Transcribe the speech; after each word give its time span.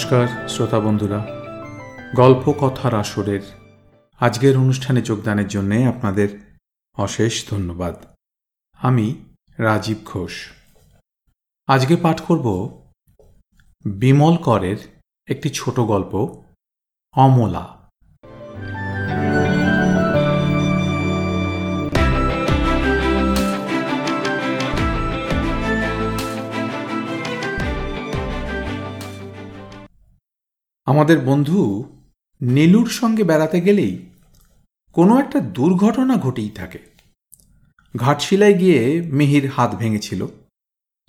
নমস্কার, 0.00 0.48
শ্রোতা 0.48 0.80
বন্ধুরা। 0.80 1.26
গল্প 2.16 2.52
কথার 2.60 2.94
আসরের 2.94 3.40
আজকের 4.20 4.56
অনুষ্ঠানে 4.56 5.02
যোগদানের 5.02 5.48
জন্যে 5.48 5.86
আপনাদের 5.86 6.58
অশেষ 6.96 7.50
ধন্যবাদ। 7.50 7.96
আমি 8.78 9.24
রাজীব 9.58 9.96
ঘোষ। 10.04 10.50
আজকে 11.66 11.96
পাঠ 11.96 12.20
করব 12.20 12.46
বিমল 13.84 14.36
করের 14.36 14.76
একটি 15.26 15.50
ছোট 15.50 15.80
গল্প, 15.80 16.42
অমলা। 17.12 17.79
আমাদের 30.90 31.20
বন্ধু 31.20 31.84
নীলুর 32.42 32.88
সঙ্গে 32.88 33.24
বেড়াতে 33.24 33.60
গেলেই 33.60 34.06
কোনো 34.92 35.18
একটা 35.18 35.40
দুর্ঘটনা 35.40 36.16
ঘটেই 36.16 36.50
থাকে। 36.50 36.78
ঘাটশিলায় 37.96 38.54
গিয়ে 38.54 39.02
মিহির 39.02 39.48
হাত 39.48 39.74
ভেঙেছিল। 39.74 40.26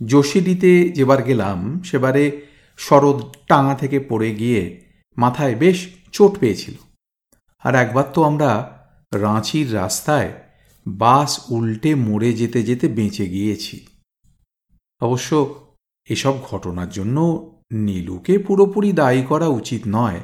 যোশীডিতে 0.05 0.89
যেবার 0.89 1.23
গেলাম, 1.23 1.81
সেবারে 1.83 2.41
শরৎ 2.77 3.37
টাঙা 3.47 3.75
থেকে 3.75 3.99
পড়ে 3.99 4.35
গিয়ে 4.35 4.81
মাথায় 5.17 5.55
বেশ 5.55 5.87
চোট 6.11 6.39
পেয়েছিল। 6.39 6.73
আর 7.59 7.75
একবার 7.75 8.03
তো 8.13 8.23
আমরা 8.23 8.83
রাঁচির 9.13 9.73
রাস্তায় 9.73 10.33
বাস 10.87 11.51
উল্টে 11.51 11.95
মরে 11.95 12.33
যেতে 12.33 12.63
যেতে 12.63 12.87
বেঁচে 12.87 13.29
গিয়েছি। 13.29 13.87
অবশ্য 15.01 15.55
এসব 16.09 16.41
ঘটনার 16.41 16.89
জন্য 16.89 17.47
নীলুকে 17.71 18.37
পুরোপুরি 18.37 18.91
দায়ী 18.91 19.23
করা 19.23 19.47
উচিত 19.47 19.81
নয়। 19.87 20.19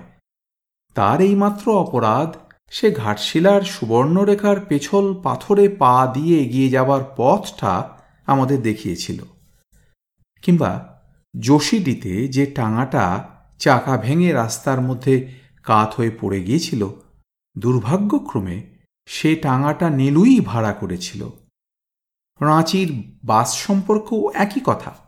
তার 0.96 1.22
এইমাত্র 1.22 1.72
অপরাধ, 1.72 2.36
সে 2.72 2.92
ঘাটশিলার 2.92 3.62
সুবর্ণরেখার 3.62 4.60
পেছল 4.60 5.22
পাথরে 5.22 5.70
পা 5.70 6.12
দিয়ে 6.14 6.40
এগিয়ে 6.40 6.70
যাবার 6.70 7.02
পথটা 7.18 7.90
আমাদের 8.26 8.62
দেখিয়েছিল। 8.62 9.24
কিংবা 10.42 11.02
যোশীডিতে 11.40 12.28
যে 12.28 12.46
টাঙাটা 12.46 13.30
চাকা 13.60 13.98
ভেঙে 13.98 14.32
রাস্তার 14.32 14.82
মধ্যে 14.82 15.28
কাত 15.64 15.94
হয়ে 15.98 16.12
পড়ে 16.22 16.44
গিয়েছিল, 16.44 16.90
দুর্ভাগ্যক্রমে 17.58 18.64
সে 19.06 19.36
টাঙাটা 19.36 19.90
নীলুই 19.90 20.40
ভাড়া 20.40 20.74
করেছিল। 20.74 21.30
রাঁচির 22.42 23.18
বাস 23.24 23.58
সম্পর্কেও 23.58 24.32
একই 24.34 24.62
কথা। 24.66 25.07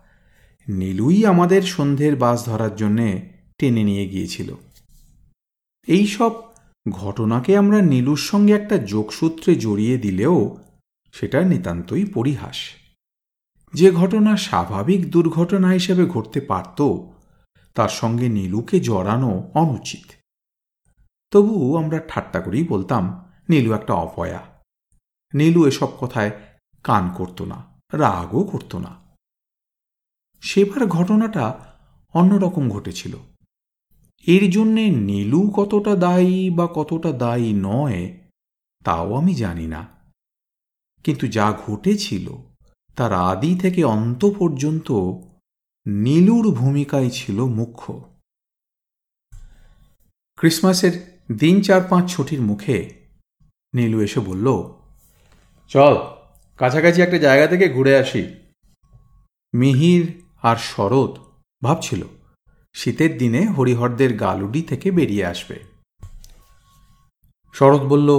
নীলুই 0.69 1.25
আমাদের 1.25 1.61
সন্ধ্যের 1.61 2.15
বাস 2.15 2.45
ধরার 2.45 2.75
জন্যে 2.75 3.29
টেনে 3.57 3.83
নিয়ে 3.83 4.09
গিয়েছিল। 4.09 4.55
এই 5.87 6.07
সব 6.07 6.31
ঘটনাকে 6.91 7.57
আমরা 7.57 7.81
নীলুর 7.81 8.17
সঙ্গে 8.17 8.53
একটা 8.53 8.77
যোগসূত্রে 8.77 9.55
জড়িয়ে 9.55 9.97
দিলেও 9.97 10.57
সেটা 11.11 11.41
নিতান্তই 11.41 12.05
পরিহাস। 12.05 12.55
যে 13.73 13.91
ঘটনা 13.91 14.37
স্বাভাবিক 14.37 15.11
দুর্ঘটনা 15.11 15.69
হিসেবে 15.69 16.05
ঘটতে 16.05 16.41
পারত, 16.41 16.97
তার 17.75 17.89
সঙ্গে 17.89 18.29
নীলুকে 18.29 18.79
জড়ানো 18.79 19.51
অনুচিত। 19.53 20.11
তবু 21.31 21.77
আমরা 21.77 21.99
ঠাট্টা 22.07 22.39
করেই 22.39 22.63
বলতাম, 22.63 23.29
নীলু 23.49 23.73
একটা 23.73 23.93
অপয়া। 23.93 24.39
নীলু 25.33 25.67
এসব 25.67 25.87
কথায় 25.99 26.31
কান 26.83 27.09
করত 27.15 27.41
না, 27.41 27.79
রাগও 27.93 28.43
করত 28.43 28.75
না। 28.75 28.98
সেবার 30.41 30.87
ঘটনাটা 30.87 31.75
অন্যরকম 32.13 32.69
ঘটেছিল। 32.69 33.17
এর 34.27 34.51
জন্যে 34.51 34.89
নীলু 34.89 35.49
কতটা 35.55 35.95
দায়ী 35.95 36.49
বা 36.49 36.67
কতটা 36.75 37.11
দায়ী 37.11 37.53
নয়, 37.53 38.19
তাও 38.83 39.15
আমি 39.15 39.35
জানি 39.35 39.67
না। 39.67 39.87
কিন্তু 41.03 41.27
যা 41.27 41.53
ঘটেছিল, 41.67 42.29
তার 42.95 43.13
আদি 43.13 43.55
থেকে 43.55 43.83
অন্ত 43.83 44.25
পর্যন্ত 44.25 44.91
নীলুর 45.87 46.55
ভূমিকাই 46.55 47.09
ছিল 47.09 47.45
মুখ্য। 47.45 48.09
ক্রিসমাসের 50.35 51.21
দিন 51.39 51.61
চার 51.61 51.81
পাঁচ 51.89 52.15
ছুটির 52.15 52.41
মুখে 52.41 52.93
নীলু 53.73 54.01
এসে 54.01 54.19
বলল, 54.19 54.47
চল, 55.67 55.95
কাছাকাছি 56.57 57.01
একটা 57.01 57.17
জায়গা 57.17 57.47
থেকে 57.47 57.73
ঘুরে 57.73 57.97
আসি। 57.97 58.35
মিহির 59.53 60.28
আর 60.43 60.55
শরৎ 60.55 61.19
ভাবছিল, 61.63 62.03
শীতের 62.73 63.17
দিনে 63.17 63.47
হরিহরদের 63.47 64.17
গালুডি 64.17 64.61
থেকে 64.61 64.91
বেরিয়ে 64.91 65.25
আসবে। 65.25 65.59
শরৎ 67.53 67.81
বলল, 67.81 68.09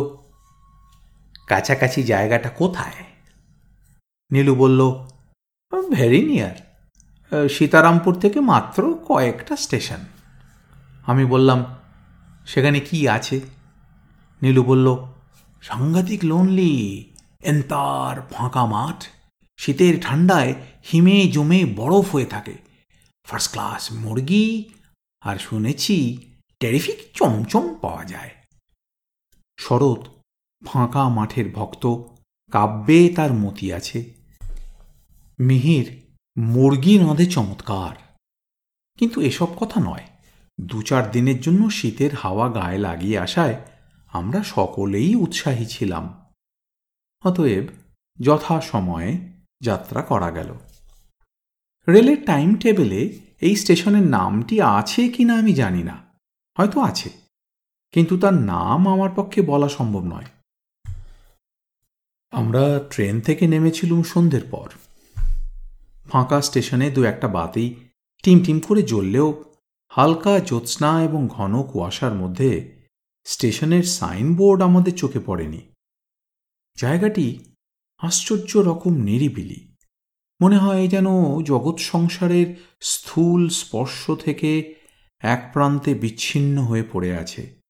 কাছাকাছি 1.47 2.03
জায়গাটা 2.03 2.49
কোথায়? 2.49 3.05
নীলু 4.33 4.55
বলল, 4.55 4.81
ভেরি 5.95 6.25
নিয়ার। 6.25 6.59
সীতারামপুর 7.49 8.15
থেকে 8.15 8.41
মাত্র 8.41 8.95
কয়েকটা 9.09 9.57
স্টেশন। 9.57 9.99
আমি 11.07 11.25
বললাম, 11.25 11.65
সেখানে 12.47 12.81
কি 12.81 13.09
আছে? 13.09 13.41
নীলু 14.43 14.63
বলল, 14.63 14.97
সাংঘাতিক 15.63 16.21
লোনলি 16.25 16.73
এন্তার 17.43 18.23
ফাঁকা 18.33 18.67
মাঠ। 18.67 19.05
শীতের 19.57 20.01
ঠান্ডায় 20.01 20.55
হিমে 20.93 21.29
জমে 21.29 21.65
বরফ 21.65 22.15
হয়ে 22.15 22.27
থাকে। 22.27 22.55
ফার্স্ট 23.25 23.53
ক্লাস 23.53 23.93
মুরগি, 23.93 24.71
আর 25.21 25.37
শুনেছি 25.37 26.19
টেরিফিক 26.61 26.97
চমচম 27.15 27.75
পাওয়া 27.75 28.05
যায়। 28.05 28.31
শরৎ, 29.59 30.09
ফাঁকা 30.67 31.09
মাঠের 31.09 31.53
ভক্ত, 31.53 31.87
কাব্যে 32.51 33.09
তার 33.09 33.33
মতি 33.33 33.73
আছে। 33.73 34.15
মিহির, 35.41 36.17
মুরগি 36.39 36.99
নদে 36.99 37.27
চমৎকার। 37.27 38.17
কিন্তু 38.99 39.21
এসব 39.21 39.57
কথা 39.57 39.81
নয়। 39.81 40.07
দু 40.61 40.83
চার 40.83 41.11
দিনের 41.11 41.41
জন্য 41.41 41.71
শীতের 41.71 42.15
হাওয়া 42.15 42.51
গায়ে 42.51 42.79
লাগিয়ে 42.79 43.19
আসায় 43.19 43.57
আমরা 44.07 44.43
সকলেই 44.43 45.15
উৎসাহী 45.15 45.67
ছিলাম। 45.67 46.25
অতএব 47.25 47.65
যথা 48.21 48.61
সময়ে 48.61 49.33
যাত্রা 49.61 50.03
করা 50.03 50.31
গেল। 50.31 50.55
রেলের 51.89 52.25
টাইম 52.25 52.55
টেবিলে 52.55 53.21
এই 53.41 53.57
স্টেশনের 53.57 54.03
নামটি 54.03 54.63
আছে 54.63 55.09
কি 55.09 55.25
না 55.25 55.35
আমি 55.35 55.53
জানি 55.53 55.83
না। 55.83 56.05
হয়তো 56.59 56.81
আছে। 56.81 57.11
কিন্তু 57.93 58.19
তার 58.19 58.35
নাম 58.35 58.89
আমার 58.89 59.11
পক্ষে 59.17 59.43
বলা 59.43 59.69
সম্ভব 59.69 60.05
নয়। 60.05 60.25
আমরা 62.31 62.81
ট্রেন 62.91 63.21
থেকে 63.21 63.47
নেমেছিলুম 63.47 64.03
সন্ধ্যের 64.03 64.41
পর। 64.51 64.69
ফাঁকা 66.09 66.43
স্টেশনে 66.43 66.91
দু 66.91 67.05
একটা 67.05 67.29
বাতি 67.29 67.75
টিম 68.23 68.45
টিম 68.45 68.61
করে 68.61 68.83
জ্বললেও 68.83 69.45
হালকা 69.89 70.39
জ্যোৎস্না 70.39 71.03
এবং 71.03 71.29
ঘন 71.29 71.63
কুয়াশার 71.63 72.15
মধ্যে 72.15 72.81
স্টেশনের 73.25 73.83
সাইনবোর্ড 73.83 74.63
আমাদের 74.63 74.95
চোখে 74.95 75.21
পড়েনি। 75.21 75.61
জায়গাটি 76.79 77.55
আশ্চর্য 77.99 78.59
রকম 78.59 78.93
নিরিবিলি। 78.93 79.70
মনে 80.41 80.57
হয় 80.57 80.89
যেন 80.89 81.07
জগৎ 81.43 81.77
সংসারের 81.81 82.49
স্থূল 82.81 83.49
স্পর্শ 83.49 84.11
থেকে 84.11 84.75
এক 85.23 85.51
প্রান্তে 85.53 85.95
বিচ্ছিন্ন 85.95 86.57
হয়ে 86.63 86.85
পড়ে 86.93 87.17
আছে। 87.17 87.61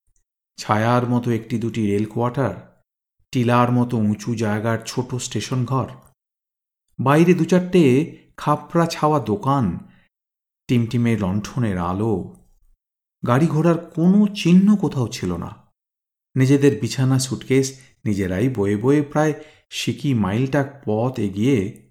ছায়ার 0.59 1.09
মতো 1.09 1.31
একটি 1.31 1.59
দুটি 1.59 1.83
রেল 1.87 2.05
কোয়ার্টার, 2.05 2.55
টিলার 3.33 3.73
মতো 3.73 3.97
উঁচু 3.97 4.35
জায়গার 4.35 4.79
ছোট 4.87 5.15
স্টেশন 5.15 5.65
ঘর, 5.65 5.89
বাইরে 6.99 7.35
দু 7.35 7.45
চারটে 7.45 7.83
খাপড়া 8.37 8.87
ছাওয়া 8.87 9.19
দোকান 9.21 9.79
টিমটিমে 10.69 11.17
লণ্ঠনের 11.17 11.79
আলো, 11.79 12.15
গাড়ি 13.27 13.47
ঘোড়ার 13.47 13.79
কোনো 13.79 14.27
চিহ্ন 14.27 14.77
কোথাও 14.77 15.09
ছিল 15.09 15.37
না। 15.37 15.51
নিজেদের 16.37 16.81
বিছানা 16.81 17.19
সুটকেস 17.19 17.81
নিজেরাই 18.05 18.49
বয়ে 18.49 18.77
বয়ে 18.77 19.03
প্রায় 19.03 19.33
সিকি 19.71 20.15
মাইলটাক 20.15 20.69
পথ 20.87 21.19
এগিয়ে 21.19 21.90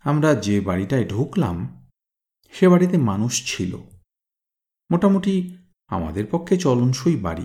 আমরা 0.00 0.34
যে 0.34 0.60
বাড়িটায় 0.60 1.08
ঢুকলাম, 1.08 1.86
সে 2.52 2.68
বাড়িতে 2.68 2.98
মানুষ 2.98 3.56
ছিল। 3.56 3.76
মোটামুটি 4.90 5.56
আমাদের 5.88 6.24
পক্ষে 6.30 6.56
চলনসই 6.56 7.16
বাড়ি। 7.16 7.44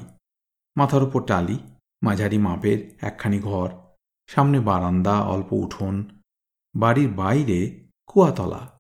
মাথার 0.76 1.04
উপর 1.04 1.24
টালি, 1.24 1.58
মাঝারি 2.02 2.38
মাপের 2.38 2.98
একখানি 3.02 3.40
ঘর, 3.40 3.70
সামনে 4.28 4.60
বারান্দা, 4.60 5.22
অল্প 5.22 5.54
উঠোন, 5.54 6.22
বাড়ির 6.76 7.10
বাইরে 7.10 7.88
কুয়াতলা। 8.08 8.80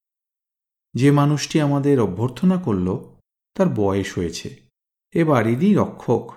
যে 0.93 1.11
মানুষটি 1.11 1.61
আমাদের 1.61 1.99
অভ্যর্থনা 1.99 2.57
করল, 2.57 3.15
তার 3.53 3.67
বয়স 3.75 4.17
হয়েছে। 4.17 4.61
এ 5.11 5.23
বাড়িরই 5.23 5.73
রক্ষক, 5.73 6.33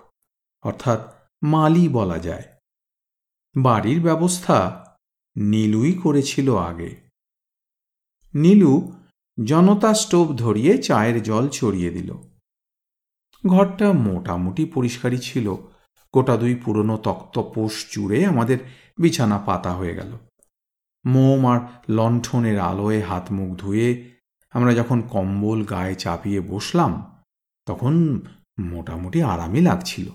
অর্থাৎ 0.63 1.15
মালি 1.43 1.89
বলা 1.89 2.19
যায়। 2.19 2.45
বাড়ির 3.57 4.03
ব্যবস্থা 4.03 4.87
নীলুই 5.37 5.93
করেছিল 5.93 6.57
আগে। 6.57 7.08
নীলু 8.35 8.93
জনতা 9.45 9.95
স্টোভ 9.95 10.37
ধরিয়ে 10.37 10.79
চায়ের 10.79 11.23
জল 11.23 11.49
চড়িয়ে 11.49 11.91
দিল। 11.91 12.15
ঘরটা 13.47 13.93
মোটামুটি 13.93 14.65
পরিষ্কারই 14.65 15.19
ছিল। 15.19 15.55
গোটা 16.13 16.37
দুই 16.37 16.55
পুরনো 16.55 16.97
তক্তপোষ 16.97 17.95
জুড়ে 17.95 18.27
আমাদের 18.27 18.59
বিছানা 18.99 19.39
পাতা 19.39 19.73
হয়ে 19.73 19.95
গেল। 19.95 20.19
মোম 21.07 21.47
আর 21.47 21.61
লণ্ঠনের 21.89 22.61
আলোয় 22.61 23.01
হাত 23.01 23.33
মুখ 23.33 23.59
ধুয়ে 23.59 24.11
আমরা 24.51 24.75
যখন 24.75 25.01
কম্বল 25.01 25.65
গায়ে 25.65 25.95
চাপিয়ে 25.95 26.41
বসলাম, 26.41 27.23
তখন 27.67 28.21
মোটামুটি 28.59 29.23
আরামই 29.23 29.61
লাগছিল। 29.61 30.11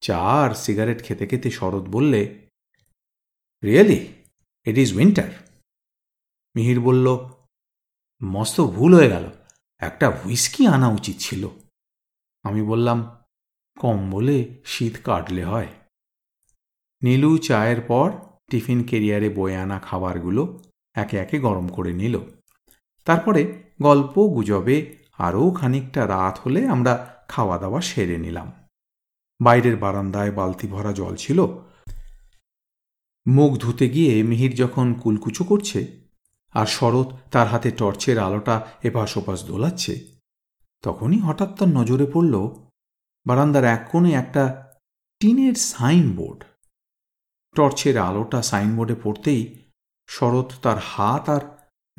চা 0.00 0.18
আর 0.18 0.54
সিগারেট 0.54 1.02
খেতে 1.04 1.26
খেতে 1.26 1.50
শরৎ 1.50 1.82
বললে, 1.82 2.48
really 3.62 4.06
it 4.66 4.78
is 4.78 4.96
winter 4.96 5.53
Mihir 6.56 6.80
বলল, 6.80 7.18
মস্ত 8.24 8.60
ভুল 8.60 8.94
হয়ে 8.94 9.08
গেল। 9.08 9.30
একটা 9.78 10.10
হুইস্কি 10.10 10.66
আনা 10.66 10.88
উচিত 10.88 11.16
ছিল। 11.18 11.48
আমি 12.42 12.62
বললাম 12.62 13.16
কম 13.80 14.10
বলে 14.10 14.62
শীত 14.64 14.94
কাটলে 15.04 15.44
হয়। 15.44 15.66
নীলু 17.02 17.38
চায়ের 17.38 17.80
পর 17.80 18.12
টিফিন 18.50 18.84
কেরিয়ারে 18.84 19.28
বয়ে 19.28 19.56
আনা 19.56 19.78
খাবারগুলো 19.78 20.62
একে 20.94 21.16
একে 21.16 21.40
গরম 21.40 21.68
করে 21.68 21.92
নিল। 21.92 22.20
তারপরে 23.04 23.62
গল্প, 23.82 24.26
গুজবে 24.26 24.96
আরও 25.18 25.50
খানিকটা 25.50 26.08
রাত 26.08 26.38
হলে 26.46 26.66
আমরা 26.66 27.24
খাওয়া 27.28 27.58
দাওয়া 27.58 27.80
সেরে 27.80 28.18
নিলাম। 28.18 28.52
বাইরের 29.40 29.76
বারান্দায় 29.76 30.30
বালতি 30.30 30.68
ভরা 30.68 30.92
জল 30.92 31.16
ছিল। 31.16 31.46
মুখ 33.26 33.58
ধুতে 33.58 33.88
গিয়ে 33.88 34.22
মিহির 34.22 34.54
যখন 34.54 34.94
কুলকুচো 34.94 35.44
করছে 35.44 36.03
আর 36.54 36.66
শরৎ 36.66 37.08
তার 37.30 37.46
হাতে 37.48 37.70
টর্চের 37.70 38.18
আলোটা 38.18 38.54
এপাশ 38.82 39.16
ওপাশ 39.16 39.38
দোলাচ্ছে। 39.44 39.94
তখনই 40.82 41.18
হঠাৎ 41.18 41.58
তার 41.58 41.68
নজরে 41.68 42.06
পড়ল 42.12 42.34
বারান্দার 43.26 43.64
এক 43.64 43.82
কোণে 43.92 44.12
একটা 44.12 44.42
টিনের 45.20 45.54
সাইনবোর্ড। 45.54 46.44
টর্চের 47.54 47.98
আলোটা 47.98 48.42
সাইনবোর্ডে 48.42 48.96
পড়তেই 49.02 49.42
শরৎ 50.08 50.48
তার 50.62 50.78
হাত 50.78 51.28
আর 51.28 51.40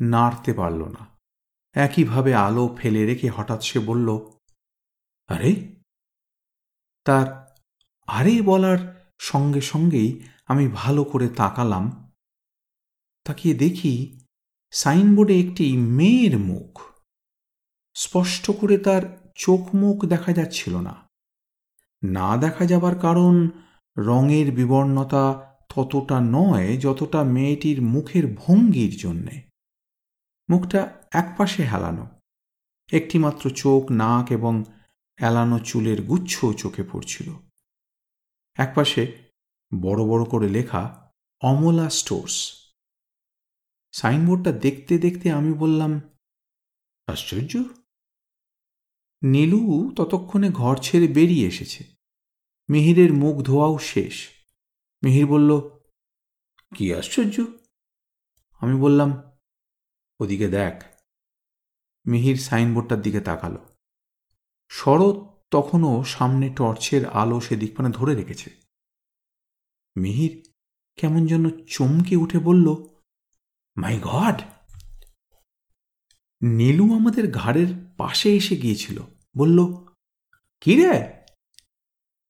নাড়তে 0.00 0.52
পারল 0.52 0.80
না। 0.84 1.02
একইভাবে 1.74 2.34
আলো 2.34 2.64
ফেলে 2.78 3.06
রেখে 3.06 3.28
হঠাৎ 3.28 3.60
সে 3.62 3.78
বলল, 3.78 4.08
আরে? 5.26 5.52
তার 7.06 7.26
আরে 8.06 8.42
বলার 8.42 8.80
সঙ্গে 9.20 9.60
সঙ্গেই 9.60 10.10
আমি 10.46 10.64
ভালো 10.74 11.04
করে 11.04 11.28
তাকালাম, 11.28 11.84
তাকিয়ে 13.26 13.54
দেখি 13.54 13.92
সাইনবোর্ডে 14.70 15.40
একটি 15.40 15.76
মেয়ের 15.76 16.38
মুখ। 16.38 16.80
স্পষ্ট 17.94 18.50
করে 18.50 18.78
তার 18.78 19.32
চোখ 19.34 19.74
মুখ 19.74 20.04
দেখা 20.04 20.32
যাচ্ছিল 20.32 20.76
না। 20.76 21.08
না 22.04 22.36
দেখা 22.36 22.66
যাবার 22.66 22.98
কারণ 22.98 23.48
রঙের 23.98 24.52
বিবর্ণতা 24.52 25.56
ততটা 25.74 26.20
নয় 26.20 26.76
যতটা 26.76 27.24
মেয়েটির 27.24 27.82
মুখের 27.82 28.34
ভঙ্গির 28.34 28.96
জন্যে। 28.96 29.42
মুখটা 30.50 31.02
একপাশে 31.12 31.62
হেলানো। 31.62 32.06
একটিমাত্র 32.92 33.50
চোখ, 33.50 33.92
নাক 33.92 34.32
এবং 34.32 34.64
এলানো 35.18 35.58
চুলের 35.58 36.02
গুচ্ছ 36.02 36.44
চোখে 36.56 36.82
পড়ছিল। 36.92 37.32
একপাশে 38.56 39.12
বড় 39.80 40.04
বড় 40.04 40.24
করে 40.24 40.48
লেখা, 40.48 41.12
অমলা 41.40 41.90
স্টোর্স। 41.90 42.65
সাইনবোর্ডটা 43.96 44.52
দেখতে 44.52 44.98
দেখতে 44.98 45.30
আমি 45.30 45.52
বললাম, 45.52 46.00
আশ্চর্য! 47.06 47.62
নীলু 49.22 49.92
ততক্ষণে 49.96 50.50
ঘর 50.50 50.76
ছেড়ে 50.76 51.08
বেরিয়ে 51.08 51.46
এসেছে। 51.46 51.84
মিহিরের 52.70 53.12
মুখ 53.12 53.42
ধোয়াও 53.42 53.78
শেষ। 53.78 54.28
মিহির 55.04 55.26
বলল, 55.26 55.60
কি 56.74 56.94
আশ্চর্য! 56.94 57.44
আমি 58.60 58.80
বললাম, 58.80 59.22
ওদিকে 60.20 60.48
দেখ। 60.48 60.84
মিহির 62.06 62.36
সাইনবোর্ডটার 62.36 63.02
দিকে 63.02 63.20
তাকালো। 63.20 63.76
শরৎ 64.68 65.16
তখনও 65.50 66.04
সামনে 66.04 66.54
টর্চের 66.56 67.08
আলো 67.08 67.40
সেদিক 67.40 67.80
মানে 67.80 67.90
ধরে 67.92 68.14
রেখেছে। 68.14 68.50
মিহির 69.96 70.54
কেমন 70.96 71.26
যেন 71.26 71.50
চমকে 71.50 72.16
উঠে 72.16 72.38
বলল 72.38 72.95
মাই 73.76 74.00
গড 74.02 74.42
নীলু 76.42 76.96
আমাদের 76.96 77.32
ঘাড়ের 77.32 77.66
পাশে 77.96 78.36
এসে 78.36 78.56
গিয়েছিল। 78.56 79.02
বলল, 79.36 79.84
কি 80.60 80.76
রে? 80.76 81.12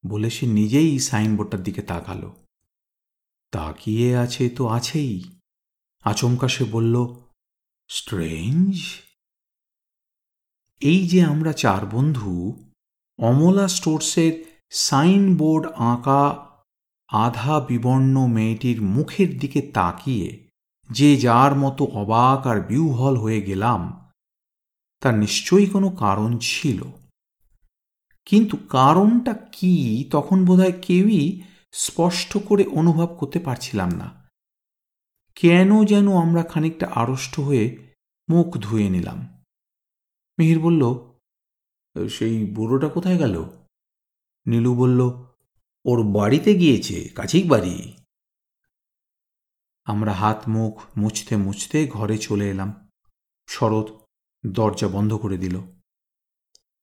বলে 0.06 0.30
সে 0.30 0.46
নিজেই 0.46 0.98
সাইনবোর্ডটার 0.98 1.62
দিকে 1.62 1.82
তাকালো। 1.82 2.46
তাকিয়ে 3.50 4.16
আছে 4.16 4.48
তো 4.48 4.66
আছেই। 4.68 5.22
আচমকা 6.04 6.48
সে 6.48 6.64
বলল 6.64 7.14
স্ট্রেঞ্জ 7.88 9.00
এই 10.80 11.08
যে 11.08 11.24
আমরা 11.24 11.52
চার 11.52 11.86
বন্ধু, 11.86 12.64
অমলা 13.18 13.68
স্টোর্সের 13.68 14.62
সাইনবোর্ড 14.70 15.66
আঁকা 15.66 16.46
আধা 17.08 17.60
বিবর্ণ 17.60 18.26
মেয়েটির 18.26 18.82
মুখের 18.82 19.38
দিকে 19.38 19.60
তাকিয়ে 19.60 20.45
যে 20.90 21.16
যার 21.16 21.56
মতো 21.56 21.84
অবাক 21.84 22.46
আর 22.46 22.60
বিউহল 22.60 23.16
হয়ে 23.16 23.42
গেলাম, 23.42 24.10
তার 25.00 25.14
নিশ্চয়ই 25.14 25.66
কোনো 25.66 25.90
কারণ 25.90 26.38
ছিল। 26.38 26.82
কিন্তু 28.24 28.56
কারণটা 28.68 29.34
কি 29.34 30.04
তখন 30.10 30.44
বোধহয় 30.44 30.72
কেউই 30.82 31.42
স্পষ্ট 31.72 32.38
করে 32.38 32.64
অনুভব 32.64 33.16
করতে 33.20 33.38
পারছিলাম 33.38 33.90
না। 33.90 34.30
কেন 35.34 35.84
যেন 35.84 36.16
আমরা 36.16 36.42
খানিকটা 36.42 36.88
আড়ষ্ট 36.94 37.40
হয়ে 37.40 37.92
মুখ 38.30 38.58
ধুয়ে 38.58 38.88
নিলাম। 38.88 39.42
মিহির 40.38 40.60
বলল, 40.60 40.82
সেই 42.08 42.46
বুড়োটা 42.46 42.88
কোথায় 42.88 43.18
গেল? 43.18 43.44
নীলু 44.46 44.74
বলল, 44.74 45.00
ওর 45.84 46.02
বাড়িতে 46.02 46.54
গিয়েছে, 46.54 47.08
কাছেই 47.14 47.42
বাড়ি। 47.42 47.95
আমরা 49.86 50.12
হাত 50.12 50.48
মুখ 50.48 50.82
মুছতে 50.96 51.36
মুছতে 51.36 51.86
ঘরে 51.86 52.18
চলে 52.18 52.50
এলাম। 52.50 52.90
শরৎ 53.48 53.86
দরজা 54.46 54.88
বন্ধ 54.88 55.14
করে 55.14 55.38
দিল। 55.38 55.56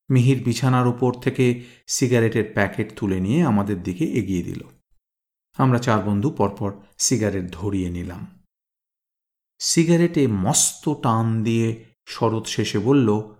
মিহির 0.10 0.43
বিছানার 0.43 0.88
উপর 0.88 1.13
থেকে 1.13 1.45
সিগারেটের 1.88 2.51
প্যাকেট 2.53 3.00
তুলে 3.00 3.19
নিয়ে 3.19 3.43
আমাদের 3.43 3.83
দিকে 3.83 4.05
এগিয়ে 4.05 4.43
দিল। 4.43 4.62
আমরা 5.57 5.79
চার 5.79 6.00
বন্ধু 6.00 6.29
পরপর 6.29 6.72
সিগারেট 6.98 7.45
ধরিয়ে 7.51 7.89
নিলাম। 7.89 8.43
সিগারেটে 9.60 10.27
মস্ত 10.27 10.93
টান 10.93 11.43
দিয়ে 11.43 11.86
শরৎ 12.05 12.45
শেষে 12.48 12.79
বলল, 12.79 13.36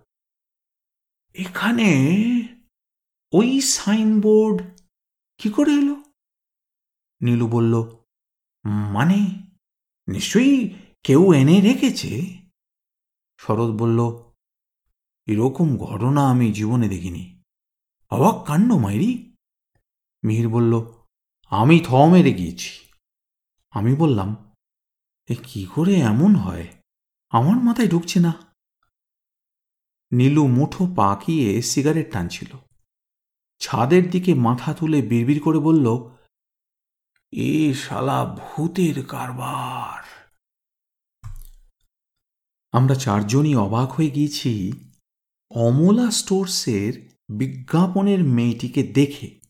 এখানে 1.34 1.88
ওই 3.32 3.60
সাইনবোর্ড 3.60 4.62
কি 5.40 5.48
করে 5.50 5.72
এলো? 5.72 5.96
নীলু 7.20 7.46
বলল 7.48 7.74
মানে 8.92 9.18
নিশ্চয়ই 10.08 10.74
কেউ 11.02 11.32
এনে 11.32 11.60
রেখেছে? 11.60 12.38
শরৎ 13.38 13.70
বলল, 13.70 14.00
এরকম 15.26 15.76
ঘটনা 15.76 16.30
আমি 16.30 16.52
জীবনে 16.52 16.88
দেখিনি। 16.88 17.42
অবাক 18.10 18.46
কাণ্ড, 18.46 18.72
মাইরি। 18.72 19.36
মিহির 20.24 20.48
বলল, 20.48 20.92
আমি 21.44 21.80
থ 21.80 21.94
মেরে 21.94 22.32
গিয়েছি 22.32 22.70
আমি 23.70 23.94
বললাম, 23.94 24.54
এ 25.26 25.34
কি 25.42 25.66
করে 25.74 25.94
এমন 25.94 26.34
হয়? 26.34 26.68
আমার 27.30 27.56
মাথায় 27.56 27.88
ঢুকছে 27.88 28.20
না। 28.20 28.32
নীলু 30.12 30.46
মুঠো 30.46 30.94
পাকিয়ে 30.96 31.62
সিগারেট 31.62 32.12
টানছিল। 32.12 32.56
ছাদের 33.58 34.10
দিকে 34.10 34.34
মাথা 34.34 34.74
তুলে 34.74 35.02
বিড়বিড় 35.02 35.40
করে 35.40 35.58
বলল 35.58 36.10
এ 37.36 37.74
শালা 37.74 38.24
ভূতের 38.24 39.06
কারবার। 39.06 40.26
আমরা 42.72 42.94
চারজনই 42.94 43.56
অবাক 43.56 43.92
হয়ে 43.92 44.10
গিয়েছি। 44.10 44.72
অমলা 45.50 46.10
স্টোর্সের 46.10 47.18
বিজ্ঞাপনের 47.28 48.24
মেয়েটিকে 48.24 48.82
দেখে। 48.82 49.40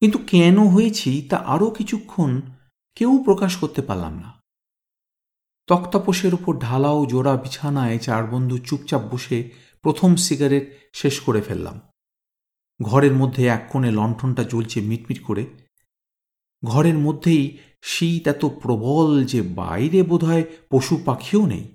কিন্তু 0.00 0.18
কেন 0.18 0.68
হয়েছি 0.68 1.26
তা 1.30 1.36
আরও 1.36 1.70
কিছুক্ষণ 1.70 2.40
কেউ 2.94 3.22
প্রকাশ 3.24 3.56
করতে 3.56 3.82
পারলাম 3.82 4.14
না। 4.14 4.42
তক্তাপোষের 5.66 6.34
ওপর 6.34 6.58
ঢালাও, 6.58 7.06
জোড়া 7.06 7.36
বিছানায় 7.36 7.98
চার 7.98 8.26
বন্ধু 8.26 8.58
চুপচাপ 8.58 9.02
বসে 9.14 9.50
প্রথম 9.82 10.16
সিগারেট 10.16 10.76
শেষ 10.92 11.20
করে 11.20 11.42
ফেললাম। 11.42 11.80
ঘরের 12.82 13.12
মধ্যে 13.12 13.46
এক 13.46 13.68
কোণে 13.72 13.90
লণ্ঠনটা 13.90 14.44
জ্বলছে 14.44 14.80
মিটমিট 14.80 15.22
করে। 15.22 15.61
ঘরের 16.64 16.94
মধ্যেই 16.94 17.58
শীত 17.82 18.28
এত 18.28 18.44
প্রবল 18.44 19.24
যে 19.24 19.42
বাইরে 19.42 20.02
বোধহয় 20.02 20.44
পশু 20.70 21.02
পাখিও 21.04 21.46
নেই। 21.46 21.74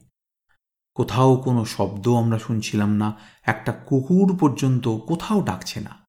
কোথাও 0.96 1.36
কোনো 1.36 1.66
শব্দ 1.66 2.08
আমরা 2.08 2.40
শুনছিলাম 2.40 2.96
না, 2.96 3.18
একটা 3.44 3.72
কুকুর 3.72 4.38
পর্যন্ত 4.38 4.88
কোথাও 4.88 5.42
ডাকছে 5.42 5.80
না। 5.80 6.06